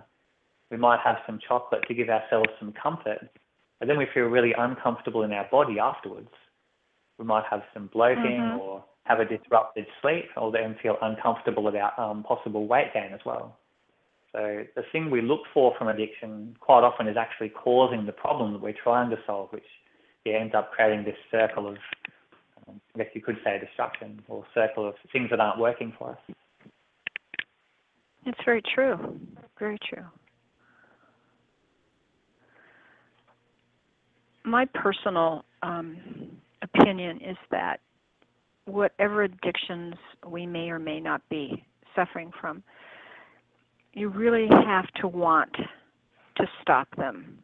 We 0.70 0.76
might 0.76 1.00
have 1.02 1.16
some 1.26 1.38
chocolate 1.46 1.84
to 1.88 1.94
give 1.94 2.10
ourselves 2.10 2.50
some 2.58 2.72
comfort, 2.72 3.30
but 3.78 3.88
then 3.88 3.98
we 3.98 4.06
feel 4.12 4.24
really 4.24 4.52
uncomfortable 4.56 5.22
in 5.22 5.32
our 5.32 5.48
body 5.50 5.78
afterwards. 5.78 6.30
We 7.18 7.24
might 7.24 7.44
have 7.50 7.62
some 7.74 7.88
bloating 7.88 8.40
Mhm. 8.40 8.58
or 8.58 8.84
have 9.04 9.20
a 9.20 9.24
disrupted 9.24 9.86
sleep, 10.02 10.30
or 10.36 10.52
then 10.52 10.74
feel 10.76 10.98
uncomfortable 11.00 11.66
about 11.68 11.98
um, 11.98 12.22
possible 12.22 12.66
weight 12.66 12.92
gain 12.92 13.12
as 13.12 13.24
well. 13.24 13.56
So 14.32 14.66
the 14.74 14.82
thing 14.92 15.10
we 15.10 15.22
look 15.22 15.40
for 15.54 15.74
from 15.76 15.88
addiction 15.88 16.54
quite 16.60 16.84
often 16.84 17.08
is 17.08 17.16
actually 17.16 17.48
causing 17.48 18.04
the 18.04 18.12
problem 18.12 18.52
that 18.52 18.60
we're 18.60 18.74
trying 18.74 19.08
to 19.10 19.18
solve, 19.26 19.50
which 19.52 19.64
yeah, 20.24 20.34
ends 20.34 20.54
up 20.54 20.72
creating 20.72 21.04
this 21.04 21.16
circle 21.30 21.66
of, 21.68 21.78
um, 22.68 22.80
I 22.94 22.98
guess 22.98 23.14
you 23.14 23.22
could 23.22 23.38
say, 23.42 23.58
destruction 23.58 24.22
or 24.28 24.44
circle 24.52 24.86
of 24.86 24.94
things 25.10 25.30
that 25.30 25.40
aren't 25.40 25.58
working 25.58 25.92
for 25.98 26.10
us. 26.10 26.18
It's 28.26 28.38
very 28.44 28.60
true. 28.60 29.18
Very 29.58 29.78
true. 29.78 30.04
My 34.48 34.64
personal 34.64 35.44
um, 35.62 36.30
opinion 36.62 37.18
is 37.18 37.36
that 37.50 37.80
whatever 38.64 39.24
addictions 39.24 39.94
we 40.26 40.46
may 40.46 40.70
or 40.70 40.78
may 40.78 41.00
not 41.00 41.20
be 41.28 41.62
suffering 41.94 42.30
from, 42.40 42.62
you 43.92 44.08
really 44.08 44.48
have 44.48 44.86
to 45.02 45.06
want 45.08 45.54
to 46.36 46.46
stop 46.62 46.88
them, 46.96 47.38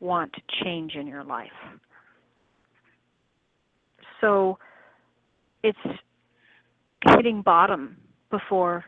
want 0.00 0.30
change 0.62 0.94
in 0.94 1.06
your 1.06 1.24
life. 1.24 1.48
So 4.20 4.58
it's 5.62 5.78
hitting 7.16 7.40
bottom 7.40 7.96
before 8.30 8.84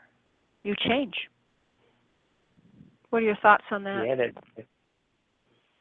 you 0.64 0.74
change. 0.86 1.14
What 3.08 3.22
are 3.22 3.26
your 3.26 3.36
thoughts 3.36 3.64
on 3.70 3.84
that? 3.84 4.04
Yeah, 4.06 4.14
that, 4.16 4.66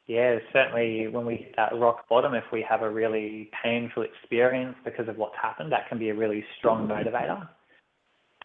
yeah, 0.06 0.38
certainly 0.52 1.08
when 1.08 1.24
we 1.24 1.36
hit 1.36 1.54
that 1.56 1.72
rock 1.78 2.08
bottom, 2.08 2.34
if 2.34 2.44
we 2.52 2.64
have 2.68 2.82
a 2.82 2.90
really 2.90 3.50
painful 3.62 4.02
experience 4.02 4.76
because 4.84 5.08
of 5.08 5.16
what's 5.16 5.36
happened, 5.40 5.72
that 5.72 5.88
can 5.88 5.98
be 5.98 6.10
a 6.10 6.14
really 6.14 6.44
strong 6.58 6.86
motivator. 6.86 7.48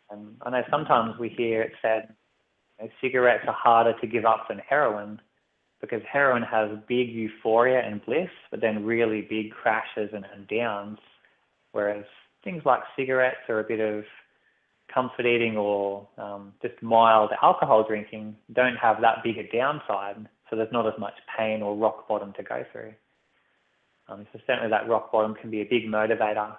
And 0.10 0.36
I 0.42 0.50
know 0.50 0.64
sometimes 0.72 1.20
we 1.20 1.30
hear 1.30 1.62
it 1.62 1.74
said 1.82 2.16
you 2.80 2.86
know, 2.86 2.92
cigarettes 3.02 3.44
are 3.48 3.54
harder 3.54 3.94
to 4.00 4.08
give 4.08 4.26
up 4.26 4.48
than 4.48 4.60
heroin 4.60 5.20
because 5.82 6.02
heroin 6.12 6.44
has 6.44 6.70
big 6.88 7.10
euphoria 7.10 7.82
and 7.86 8.04
bliss, 8.06 8.30
but 8.52 8.62
then 8.62 8.86
really 8.86 9.22
big 9.22 9.52
crashes 9.52 10.10
and, 10.14 10.26
and 10.34 10.48
downs, 10.48 10.98
whereas 11.72 12.06
things 12.44 12.64
like 12.66 12.82
cigarettes 12.98 13.50
are 13.50 13.60
a 13.60 13.64
bit 13.64 13.80
of 13.80 14.04
comfort 14.94 15.26
eating 15.26 15.56
or 15.56 16.08
um, 16.18 16.54
just 16.62 16.82
mild 16.82 17.32
alcohol 17.44 17.86
drinking 17.88 18.36
don't 18.54 18.76
have 18.76 19.02
that 19.02 19.24
big 19.24 19.38
a 19.38 19.48
downside, 19.52 20.28
so 20.50 20.56
there's 20.56 20.72
not 20.72 20.88
as 20.88 20.98
much 21.00 21.14
pain 21.38 21.62
or 21.62 21.76
rock 21.76 22.08
bottom 22.08 22.34
to 22.34 22.44
go 22.44 22.64
through. 22.72 22.94
Um, 24.08 24.26
so 24.34 24.40
certainly 24.48 24.70
that 24.70 24.88
rock 24.90 25.12
bottom 25.12 25.36
can 25.36 25.52
be 25.52 25.62
a 25.62 25.66
big 25.66 25.86
motivator 25.86 26.56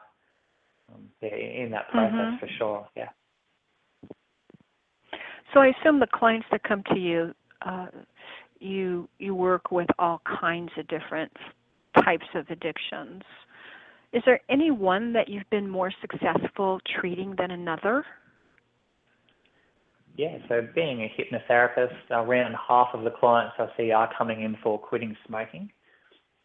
um, 0.92 1.09
in 1.20 1.70
that 1.72 1.88
process 1.90 2.35
Mhm. 2.35 2.40
for 2.40 2.48
sure. 2.48 2.88
Yeah. 2.94 3.11
So 5.53 5.61
I 5.61 5.68
assume 5.68 5.98
the 5.98 6.07
clients 6.07 6.46
that 6.50 6.62
come 6.62 6.83
to 6.85 6.98
you, 6.98 7.35
uh, 7.62 7.88
you 8.61 9.09
you 9.18 9.35
work 9.35 9.70
with 9.72 9.88
all 9.98 10.20
kinds 10.24 10.70
of 10.76 10.87
different 10.87 11.37
types 12.05 12.26
of 12.35 12.48
addictions. 12.50 13.24
Is 14.12 14.22
there 14.24 14.40
any 14.48 14.70
one 14.70 15.12
that 15.12 15.29
you've 15.29 15.48
been 15.50 15.68
more 15.68 15.90
successful 16.00 16.81
treating 16.87 17.35
than 17.37 17.50
another? 17.50 18.05
Yeah, 20.16 20.38
so 20.49 20.66
being 20.75 21.03
a 21.03 21.12
hypnotherapist, 21.16 21.94
around 22.11 22.55
half 22.68 22.88
of 22.94 23.05
the 23.05 23.11
clients 23.11 23.55
I 23.59 23.68
see 23.77 23.90
are 23.90 24.11
coming 24.16 24.42
in 24.42 24.57
for 24.62 24.79
quitting 24.79 25.16
smoking. 25.27 25.70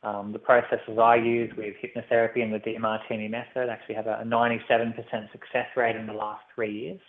Um, 0.04 0.32
the 0.32 0.40
processes 0.40 1.00
I 1.02 1.16
use 1.16 1.52
with 1.58 1.74
hypnotherapy 1.84 2.44
and 2.44 2.54
the 2.54 2.60
Demartini 2.60 3.30
method 3.30 3.70
actually 3.70 3.96
have 3.96 4.06
a 4.06 4.24
97% 4.24 4.96
success 5.32 5.66
rate 5.76 5.96
in 5.96 6.06
the 6.06 6.14
last 6.14 6.44
three 6.54 6.72
years. 6.72 7.00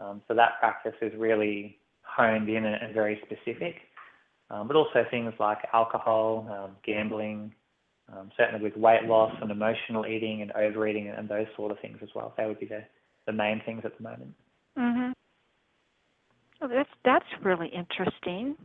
Um, 0.00 0.22
so 0.26 0.34
that 0.34 0.58
practice 0.60 0.94
is 1.02 1.12
really 1.18 1.78
honed 2.02 2.48
in 2.48 2.64
and, 2.64 2.94
very 2.94 3.20
specific. 3.26 3.76
Um, 4.50 4.66
but 4.66 4.76
also 4.76 5.04
things 5.10 5.32
like 5.38 5.58
alcohol, 5.72 6.48
um, 6.50 6.76
gambling, 6.84 7.52
um, 8.12 8.32
certainly 8.36 8.62
with 8.62 8.76
weight 8.76 9.04
loss 9.04 9.32
and 9.40 9.50
emotional 9.50 10.06
eating 10.06 10.42
and 10.42 10.50
overeating 10.52 11.08
and, 11.08 11.28
those 11.28 11.46
sort 11.54 11.70
of 11.70 11.78
things 11.80 11.98
as 12.02 12.08
well. 12.14 12.32
They 12.36 12.46
would 12.46 12.58
be 12.58 12.66
the, 12.66 12.82
the 13.26 13.32
main 13.32 13.62
things 13.64 13.82
at 13.84 13.96
the 13.96 14.02
moment. 14.02 14.34
Mhm. 14.76 15.12
Oh, 16.62 16.68
that's 16.68 16.90
that's 17.04 17.24
really 17.42 17.68
interesting 17.68 18.56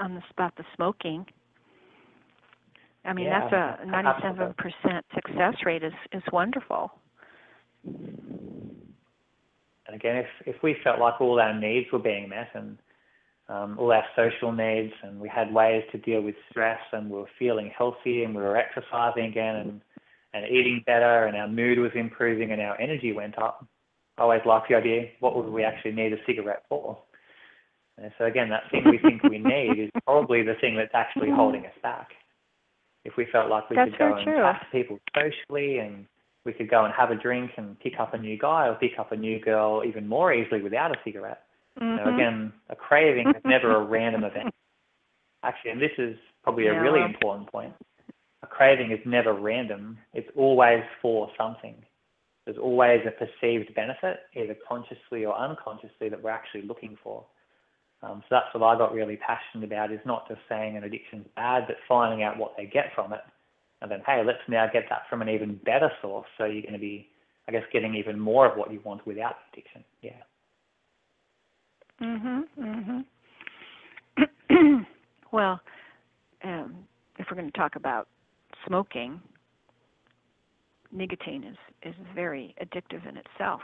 on 0.00 0.14
this 0.14 0.24
about 0.32 0.56
the 0.56 0.64
smoking. 0.76 1.26
I 3.04 3.12
mean, 3.12 3.26
Yeah, 3.26 3.48
that's 3.50 3.82
a 3.84 3.86
97% 3.86 4.54
success 5.14 5.54
rate 5.64 5.82
is 5.82 5.92
is 6.12 6.22
wonderful. 6.32 6.92
And 9.86 10.00
again, 10.00 10.16
if, 10.16 10.26
if 10.46 10.62
we 10.62 10.76
felt 10.84 11.00
like 11.00 11.20
all 11.20 11.40
our 11.40 11.58
needs 11.58 11.90
were 11.92 11.98
being 11.98 12.28
met 12.28 12.48
and 12.54 12.78
um, 13.48 13.76
all 13.78 13.92
our 13.92 14.04
social 14.16 14.52
needs 14.52 14.92
and 15.02 15.20
we 15.20 15.28
had 15.28 15.52
ways 15.52 15.82
to 15.92 15.98
deal 15.98 16.22
with 16.22 16.34
stress 16.50 16.80
and 16.92 17.10
we 17.10 17.18
were 17.18 17.28
feeling 17.38 17.70
healthy 17.76 18.24
and 18.24 18.34
we 18.34 18.42
were 18.42 18.56
exercising 18.56 19.24
again 19.26 19.56
and, 19.56 19.80
and 20.32 20.46
eating 20.46 20.82
better 20.86 21.26
and 21.26 21.36
our 21.36 21.48
mood 21.48 21.78
was 21.78 21.90
improving 21.94 22.52
and 22.52 22.62
our 22.62 22.80
energy 22.80 23.12
went 23.12 23.36
up, 23.36 23.66
I 24.16 24.22
always 24.22 24.40
like 24.46 24.68
the 24.68 24.76
idea, 24.76 25.08
what 25.20 25.36
would 25.36 25.52
we 25.52 25.64
actually 25.64 25.92
need 25.92 26.12
a 26.12 26.24
cigarette 26.26 26.62
for? 26.68 26.96
And 27.98 28.12
so 28.18 28.24
again, 28.24 28.48
that 28.50 28.70
thing 28.70 28.84
we 28.84 28.98
think 28.98 29.22
we 29.22 29.38
need 29.38 29.78
is 29.78 29.90
probably 30.04 30.42
the 30.42 30.54
thing 30.60 30.76
that's 30.76 30.94
actually 30.94 31.30
holding 31.30 31.66
us 31.66 31.72
back. 31.82 32.08
If 33.04 33.16
we 33.16 33.26
felt 33.30 33.50
like 33.50 33.68
we 33.68 33.76
That's 33.76 33.90
could 33.90 33.98
go 33.98 34.14
and 34.14 34.24
true. 34.24 34.36
chat 34.36 34.60
to 34.60 34.66
people 34.70 34.98
socially 35.14 35.78
and 35.78 36.06
we 36.44 36.52
could 36.52 36.70
go 36.70 36.84
and 36.84 36.94
have 36.94 37.10
a 37.10 37.16
drink 37.16 37.52
and 37.56 37.78
pick 37.80 37.94
up 37.98 38.14
a 38.14 38.18
new 38.18 38.38
guy 38.38 38.68
or 38.68 38.74
pick 38.74 38.98
up 38.98 39.12
a 39.12 39.16
new 39.16 39.40
girl 39.40 39.82
even 39.84 40.08
more 40.08 40.32
easily 40.32 40.62
without 40.62 40.96
a 40.96 41.00
cigarette. 41.04 41.42
Mhm. 41.80 42.14
again, 42.14 42.52
a 42.68 42.76
craving 42.76 43.30
is 43.30 43.42
never 43.46 43.76
a 43.76 43.80
random 43.80 44.24
event. 44.24 44.54
Actually, 45.42 45.70
and 45.70 45.80
this 45.80 45.98
is 45.98 46.18
probably 46.42 46.66
a 46.66 46.80
really 46.80 47.00
important 47.00 47.50
point. 47.50 47.74
A 48.42 48.46
craving 48.46 48.90
is 48.90 49.00
never 49.06 49.32
random. 49.32 49.98
It's 50.12 50.28
always 50.36 50.84
for 51.00 51.30
something. 51.38 51.82
There's 52.44 52.58
always 52.58 53.06
a 53.06 53.10
perceived 53.12 53.72
benefit, 53.74 54.20
either 54.34 54.54
consciously 54.68 55.24
or 55.24 55.34
unconsciously, 55.34 56.10
that 56.10 56.20
we're 56.20 56.30
actually 56.30 56.62
looking 56.62 56.96
for. 56.96 57.24
Um, 58.02 58.22
so 58.28 58.36
that's 58.36 58.52
what 58.52 58.64
I 58.66 58.76
got 58.76 58.92
really 58.92 59.16
passionate 59.16 59.64
about 59.64 59.92
is 59.92 60.00
not 60.04 60.26
just 60.28 60.40
saying 60.48 60.76
an 60.76 60.84
addiction's 60.84 61.26
bad, 61.36 61.64
but 61.68 61.76
finding 61.88 62.24
out 62.24 62.36
what 62.36 62.54
they 62.56 62.66
get 62.66 62.86
from 62.94 63.12
it. 63.12 63.20
And 63.80 63.90
then, 63.90 64.02
hey, 64.06 64.22
let's 64.24 64.38
now 64.48 64.66
get 64.72 64.84
that 64.90 65.02
from 65.08 65.22
an 65.22 65.28
even 65.28 65.60
better 65.64 65.90
source. 66.00 66.26
So 66.38 66.44
you're 66.44 66.62
going 66.62 66.72
to 66.74 66.78
be, 66.78 67.08
I 67.48 67.52
guess, 67.52 67.62
getting 67.72 67.94
even 67.94 68.18
more 68.18 68.50
of 68.50 68.58
what 68.58 68.72
you 68.72 68.80
want 68.84 69.06
without 69.06 69.36
addiction. 69.52 69.84
Yeah. 70.02 70.22
Mhm. 72.00 73.04
Mhm. 74.18 74.86
well, 75.32 75.60
um, 76.42 76.86
if 77.18 77.26
we're 77.30 77.36
going 77.36 77.50
to 77.50 77.58
talk 77.58 77.76
about 77.76 78.08
smoking, 78.66 79.20
nicotine 80.90 81.44
is 81.44 81.56
is 81.82 81.94
very 82.14 82.54
addictive 82.60 83.06
in 83.08 83.16
itself, 83.16 83.60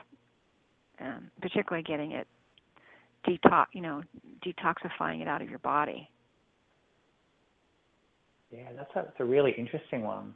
um, 1.01 1.31
particularly 1.41 1.83
getting 1.83 2.13
it 2.13 2.27
detox, 3.29 3.67
you 3.73 3.81
know, 3.81 4.03
detoxifying 4.45 5.21
it 5.21 5.29
out 5.29 5.43
of 5.43 5.49
your 5.49 5.59
body. 5.59 6.09
Yeah, 8.51 8.69
that's 8.77 8.91
a, 8.93 9.03
that's 9.05 9.21
a 9.21 9.25
really 9.25 9.53
interesting 9.59 10.03
one. 10.03 10.35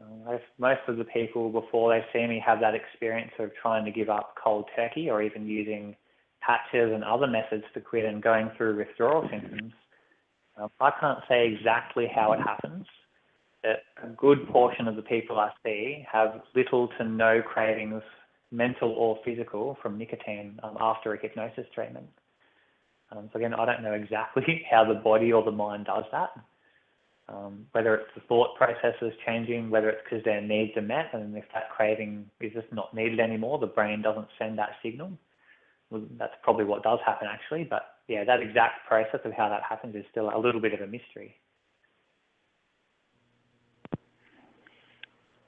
Um, 0.00 0.38
most 0.58 0.80
of 0.88 0.96
the 0.96 1.04
people 1.04 1.50
before 1.50 1.92
they 1.92 2.04
see 2.12 2.26
me 2.26 2.42
have 2.44 2.60
that 2.60 2.74
experience 2.74 3.32
of 3.38 3.50
trying 3.60 3.84
to 3.84 3.90
give 3.90 4.08
up 4.08 4.34
cold 4.42 4.64
turkey 4.74 5.10
or 5.10 5.22
even 5.22 5.46
using 5.46 5.94
patches 6.40 6.92
and 6.92 7.04
other 7.04 7.26
methods 7.26 7.64
to 7.74 7.80
quit 7.80 8.04
and 8.04 8.22
going 8.22 8.50
through 8.56 8.76
withdrawal 8.76 9.28
symptoms. 9.30 9.72
Um, 10.56 10.70
I 10.80 10.90
can't 10.98 11.20
say 11.28 11.46
exactly 11.46 12.08
how 12.12 12.32
it 12.32 12.40
happens, 12.40 12.86
but 13.62 13.82
a 14.02 14.08
good 14.08 14.48
portion 14.48 14.88
of 14.88 14.96
the 14.96 15.02
people 15.02 15.38
I 15.38 15.50
see 15.64 16.04
have 16.10 16.42
little 16.54 16.88
to 16.98 17.04
no 17.04 17.40
cravings, 17.42 18.02
mental 18.50 18.90
or 18.90 19.18
physical, 19.24 19.78
from 19.80 19.98
nicotine 19.98 20.58
um, 20.62 20.76
after 20.80 21.14
a 21.14 21.18
hypnosis 21.20 21.66
treatment. 21.74 22.08
Um, 23.14 23.28
so 23.32 23.38
again, 23.38 23.54
I 23.54 23.64
don't 23.66 23.82
know 23.82 23.92
exactly 23.92 24.64
how 24.70 24.84
the 24.84 24.94
body 24.94 25.32
or 25.32 25.44
the 25.44 25.52
mind 25.52 25.86
does 25.86 26.04
that. 26.12 26.30
Um, 27.28 27.66
whether 27.72 27.94
it's 27.94 28.10
the 28.14 28.20
thought 28.22 28.56
processes 28.56 29.12
changing, 29.24 29.70
whether 29.70 29.88
it's 29.88 30.02
because 30.04 30.24
their 30.24 30.40
needs 30.40 30.76
are 30.76 30.82
met, 30.82 31.10
and 31.12 31.36
if 31.36 31.44
that 31.54 31.70
craving 31.70 32.26
is 32.40 32.52
just 32.52 32.72
not 32.72 32.92
needed 32.94 33.20
anymore, 33.20 33.58
the 33.58 33.66
brain 33.66 34.02
doesn't 34.02 34.26
send 34.38 34.58
that 34.58 34.70
signal. 34.82 35.12
Well, 35.90 36.02
that's 36.18 36.34
probably 36.42 36.64
what 36.64 36.82
does 36.82 36.98
happen 37.06 37.28
actually, 37.30 37.64
but 37.64 37.82
yeah, 38.08 38.24
that 38.24 38.40
exact 38.40 38.86
process 38.88 39.20
of 39.24 39.32
how 39.32 39.48
that 39.48 39.62
happens 39.68 39.94
is 39.94 40.04
still 40.10 40.30
a 40.34 40.38
little 40.38 40.60
bit 40.60 40.74
of 40.74 40.80
a 40.80 40.86
mystery. 40.86 41.36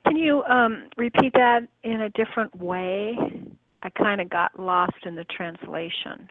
Can 0.07 0.17
you 0.17 0.45
um, 0.45 0.89
repeat 0.97 1.33
that 1.33 1.63
in 1.83 2.03
a 2.03 2.11
different 2.11 2.55
way? 2.57 3.17
I 3.83 3.91
kind 3.91 4.21
of 4.21 4.31
got 4.31 4.59
lost 4.59 4.97
in 5.07 5.15
the 5.15 5.25
translation. 5.25 6.29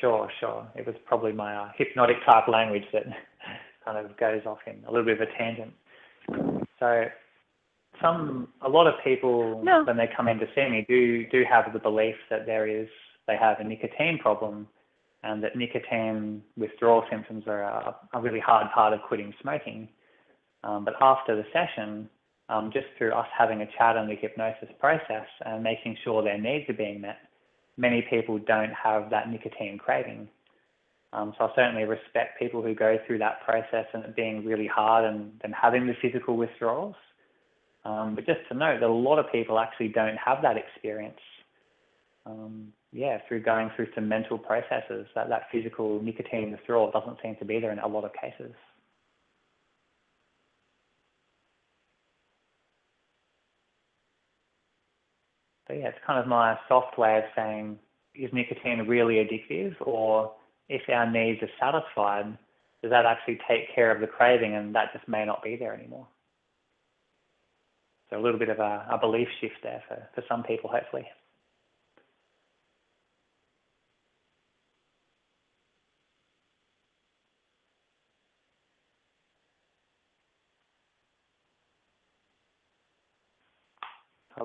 Sure, 0.00 0.28
sure. 0.40 0.66
It 0.74 0.86
was 0.86 0.96
probably 1.06 1.32
my 1.32 1.54
uh, 1.54 1.68
hypnotic 1.76 2.16
type 2.26 2.48
language 2.48 2.84
that 2.92 3.04
kind 3.84 4.04
of 4.04 4.16
goes 4.16 4.42
off 4.46 4.58
in 4.66 4.84
a 4.86 4.90
little 4.90 5.04
bit 5.04 5.20
of 5.20 5.28
a 5.28 5.38
tangent. 5.38 5.72
So 6.80 7.04
some 8.02 8.48
a 8.62 8.68
lot 8.68 8.86
of 8.86 8.94
people 9.04 9.62
no. 9.62 9.84
when 9.84 9.96
they 9.96 10.08
come 10.16 10.28
in 10.28 10.38
to 10.38 10.46
see 10.54 10.68
me 10.68 10.84
do 10.88 11.26
do 11.28 11.44
have 11.48 11.72
the 11.72 11.78
belief 11.78 12.16
that 12.28 12.44
there 12.44 12.66
is 12.66 12.88
they 13.26 13.36
have 13.36 13.60
a 13.60 13.64
nicotine 13.64 14.18
problem 14.18 14.66
and 15.22 15.42
that 15.42 15.56
nicotine 15.56 16.42
withdrawal 16.56 17.02
symptoms 17.10 17.44
are 17.46 17.62
a, 17.62 17.96
a 18.14 18.20
really 18.20 18.40
hard 18.40 18.66
part 18.74 18.92
of 18.92 19.00
quitting 19.08 19.32
smoking. 19.40 19.88
Um, 20.62 20.84
but 20.84 20.94
after 21.00 21.34
the 21.34 21.44
session, 21.52 22.08
um, 22.50 22.70
just 22.72 22.86
through 22.98 23.12
us 23.12 23.26
having 23.36 23.62
a 23.62 23.66
chat 23.78 23.96
on 23.96 24.06
the 24.06 24.16
hypnosis 24.16 24.68
process 24.78 25.26
and 25.46 25.62
making 25.62 25.96
sure 26.04 26.22
their 26.22 26.38
needs 26.38 26.68
are 26.68 26.74
being 26.74 27.00
met, 27.00 27.16
many 27.76 28.02
people 28.08 28.38
don't 28.38 28.72
have 28.72 29.10
that 29.10 29.30
nicotine 29.30 29.78
craving. 29.78 30.28
Um, 31.12 31.32
so 31.38 31.44
I 31.44 31.54
certainly 31.54 31.84
respect 31.84 32.38
people 32.38 32.60
who 32.60 32.74
go 32.74 32.98
through 33.06 33.18
that 33.18 33.42
process 33.44 33.86
and 33.92 34.04
it 34.04 34.16
being 34.16 34.44
really 34.44 34.66
hard 34.66 35.04
and, 35.04 35.30
having 35.54 35.86
the 35.86 35.94
physical 36.02 36.36
withdrawals. 36.36 36.96
Um, 37.84 38.14
but 38.14 38.26
just 38.26 38.40
to 38.48 38.54
note 38.54 38.80
that 38.80 38.88
a 38.88 38.92
lot 38.92 39.18
of 39.18 39.30
people 39.30 39.58
actually 39.58 39.88
don't 39.88 40.16
have 40.16 40.42
that 40.42 40.56
experience. 40.56 41.20
Um, 42.26 42.72
yeah, 42.92 43.18
through 43.28 43.42
going 43.42 43.70
through 43.76 43.88
some 43.94 44.08
mental 44.08 44.38
processes, 44.38 45.06
that, 45.14 45.28
that 45.28 45.48
physical 45.52 46.00
nicotine 46.02 46.50
withdrawal 46.50 46.90
doesn't 46.90 47.18
seem 47.22 47.36
to 47.36 47.44
be 47.44 47.60
there 47.60 47.72
in 47.72 47.78
a 47.78 47.86
lot 47.86 48.04
of 48.04 48.12
cases. 48.12 48.52
Yeah, 55.80 55.88
it's 55.88 55.98
kind 56.06 56.20
of 56.20 56.26
my 56.26 56.56
soft 56.68 56.98
way 56.98 57.18
of 57.18 57.24
saying, 57.34 57.78
is 58.14 58.30
nicotine 58.32 58.86
really 58.86 59.16
addictive 59.16 59.74
or 59.80 60.32
if 60.68 60.82
our 60.88 61.10
needs 61.10 61.42
are 61.42 61.48
satisfied, 61.58 62.38
does 62.82 62.90
that 62.90 63.06
actually 63.06 63.38
take 63.48 63.74
care 63.74 63.90
of 63.90 64.00
the 64.00 64.06
craving 64.06 64.54
and 64.54 64.74
that 64.74 64.92
just 64.92 65.08
may 65.08 65.24
not 65.24 65.42
be 65.42 65.56
there 65.56 65.74
anymore? 65.74 66.06
So 68.10 68.18
a 68.18 68.22
little 68.22 68.38
bit 68.38 68.50
of 68.50 68.58
a, 68.60 68.86
a 68.90 68.98
belief 68.98 69.28
shift 69.40 69.56
there 69.62 69.82
for, 69.88 70.08
for 70.14 70.22
some 70.28 70.42
people, 70.42 70.70
hopefully. 70.70 71.06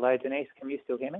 Hello, 0.01 0.15
Denise, 0.15 0.47
can 0.57 0.69
you 0.69 0.79
still 0.85 0.97
hear 0.97 1.11
me? 1.11 1.19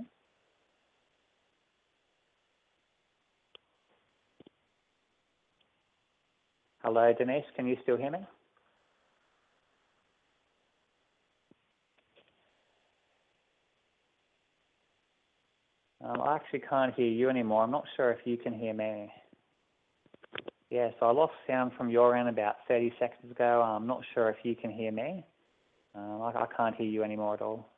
Hello, 6.82 7.12
Denise, 7.12 7.44
can 7.58 7.68
you 7.68 7.76
still 7.84 7.98
hear 7.98 8.10
me? 8.10 8.20
Um, 16.02 16.22
I 16.22 16.36
actually 16.36 16.62
can't 16.62 16.96
hear 16.96 17.08
you 17.10 17.30
anymore. 17.30 17.64
I'm 17.64 17.72
not 17.72 17.84
sure 17.98 18.12
if 18.12 18.20
you 18.24 18.38
can 18.38 18.54
hear 18.54 18.74
me. 18.74 19.12
Yeah, 20.70 20.92
so 21.02 21.08
I 21.08 21.12
lost 21.12 21.34
sound 21.46 21.74
from 21.78 21.90
your 21.90 22.16
end 22.16 22.30
about 22.30 22.56
30 22.70 22.94
seconds 22.98 23.30
ago. 23.30 23.62
I'm 23.62 23.86
not 23.86 24.04
sure 24.14 24.30
if 24.30 24.38
you 24.44 24.56
can 24.56 24.72
hear 24.72 24.94
me. 24.94 25.26
Um, 25.94 26.22
I, 26.22 26.44
I 26.44 26.46
can't 26.56 26.78
hear 26.78 26.88
you 26.88 27.04
anymore 27.04 27.34
at 27.34 27.42
all. 27.42 27.70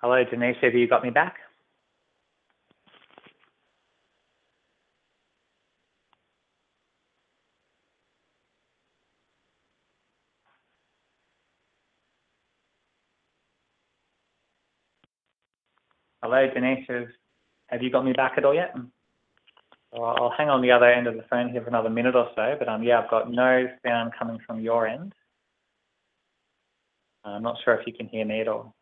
Hello, 0.00 0.22
Denise, 0.22 0.56
have 0.62 0.74
you 0.74 0.86
got 0.86 1.02
me 1.02 1.10
back? 1.10 1.38
Hello, 16.22 16.46
Denise, 16.54 16.86
have 17.66 17.82
you 17.82 17.90
got 17.90 18.04
me 18.04 18.12
back 18.12 18.34
at 18.36 18.44
all 18.44 18.54
yet? 18.54 18.72
I'll 19.92 20.32
hang 20.38 20.48
on 20.48 20.62
the 20.62 20.70
other 20.70 20.86
end 20.86 21.08
of 21.08 21.16
the 21.16 21.24
phone 21.28 21.50
here 21.50 21.60
for 21.60 21.68
another 21.68 21.90
minute 21.90 22.14
or 22.14 22.28
so, 22.36 22.54
but 22.56 22.68
um, 22.68 22.84
yeah, 22.84 23.00
I've 23.00 23.10
got 23.10 23.32
no 23.32 23.66
sound 23.84 24.12
coming 24.16 24.38
from 24.46 24.60
your 24.60 24.86
end. 24.86 25.12
I'm 27.24 27.42
not 27.42 27.56
sure 27.64 27.74
if 27.74 27.84
you 27.84 27.92
can 27.92 28.06
hear 28.06 28.24
me 28.24 28.40
at 28.42 28.48
all. 28.48 28.77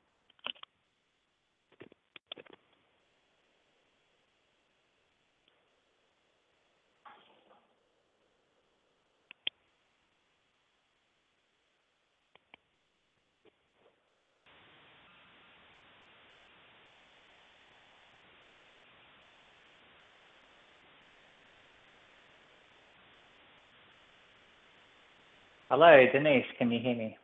Hello, 25.76 25.92
Denise, 26.12 26.46
can 26.58 26.72
you 26.72 26.80
hear 26.80 26.96
me? 26.96 27.18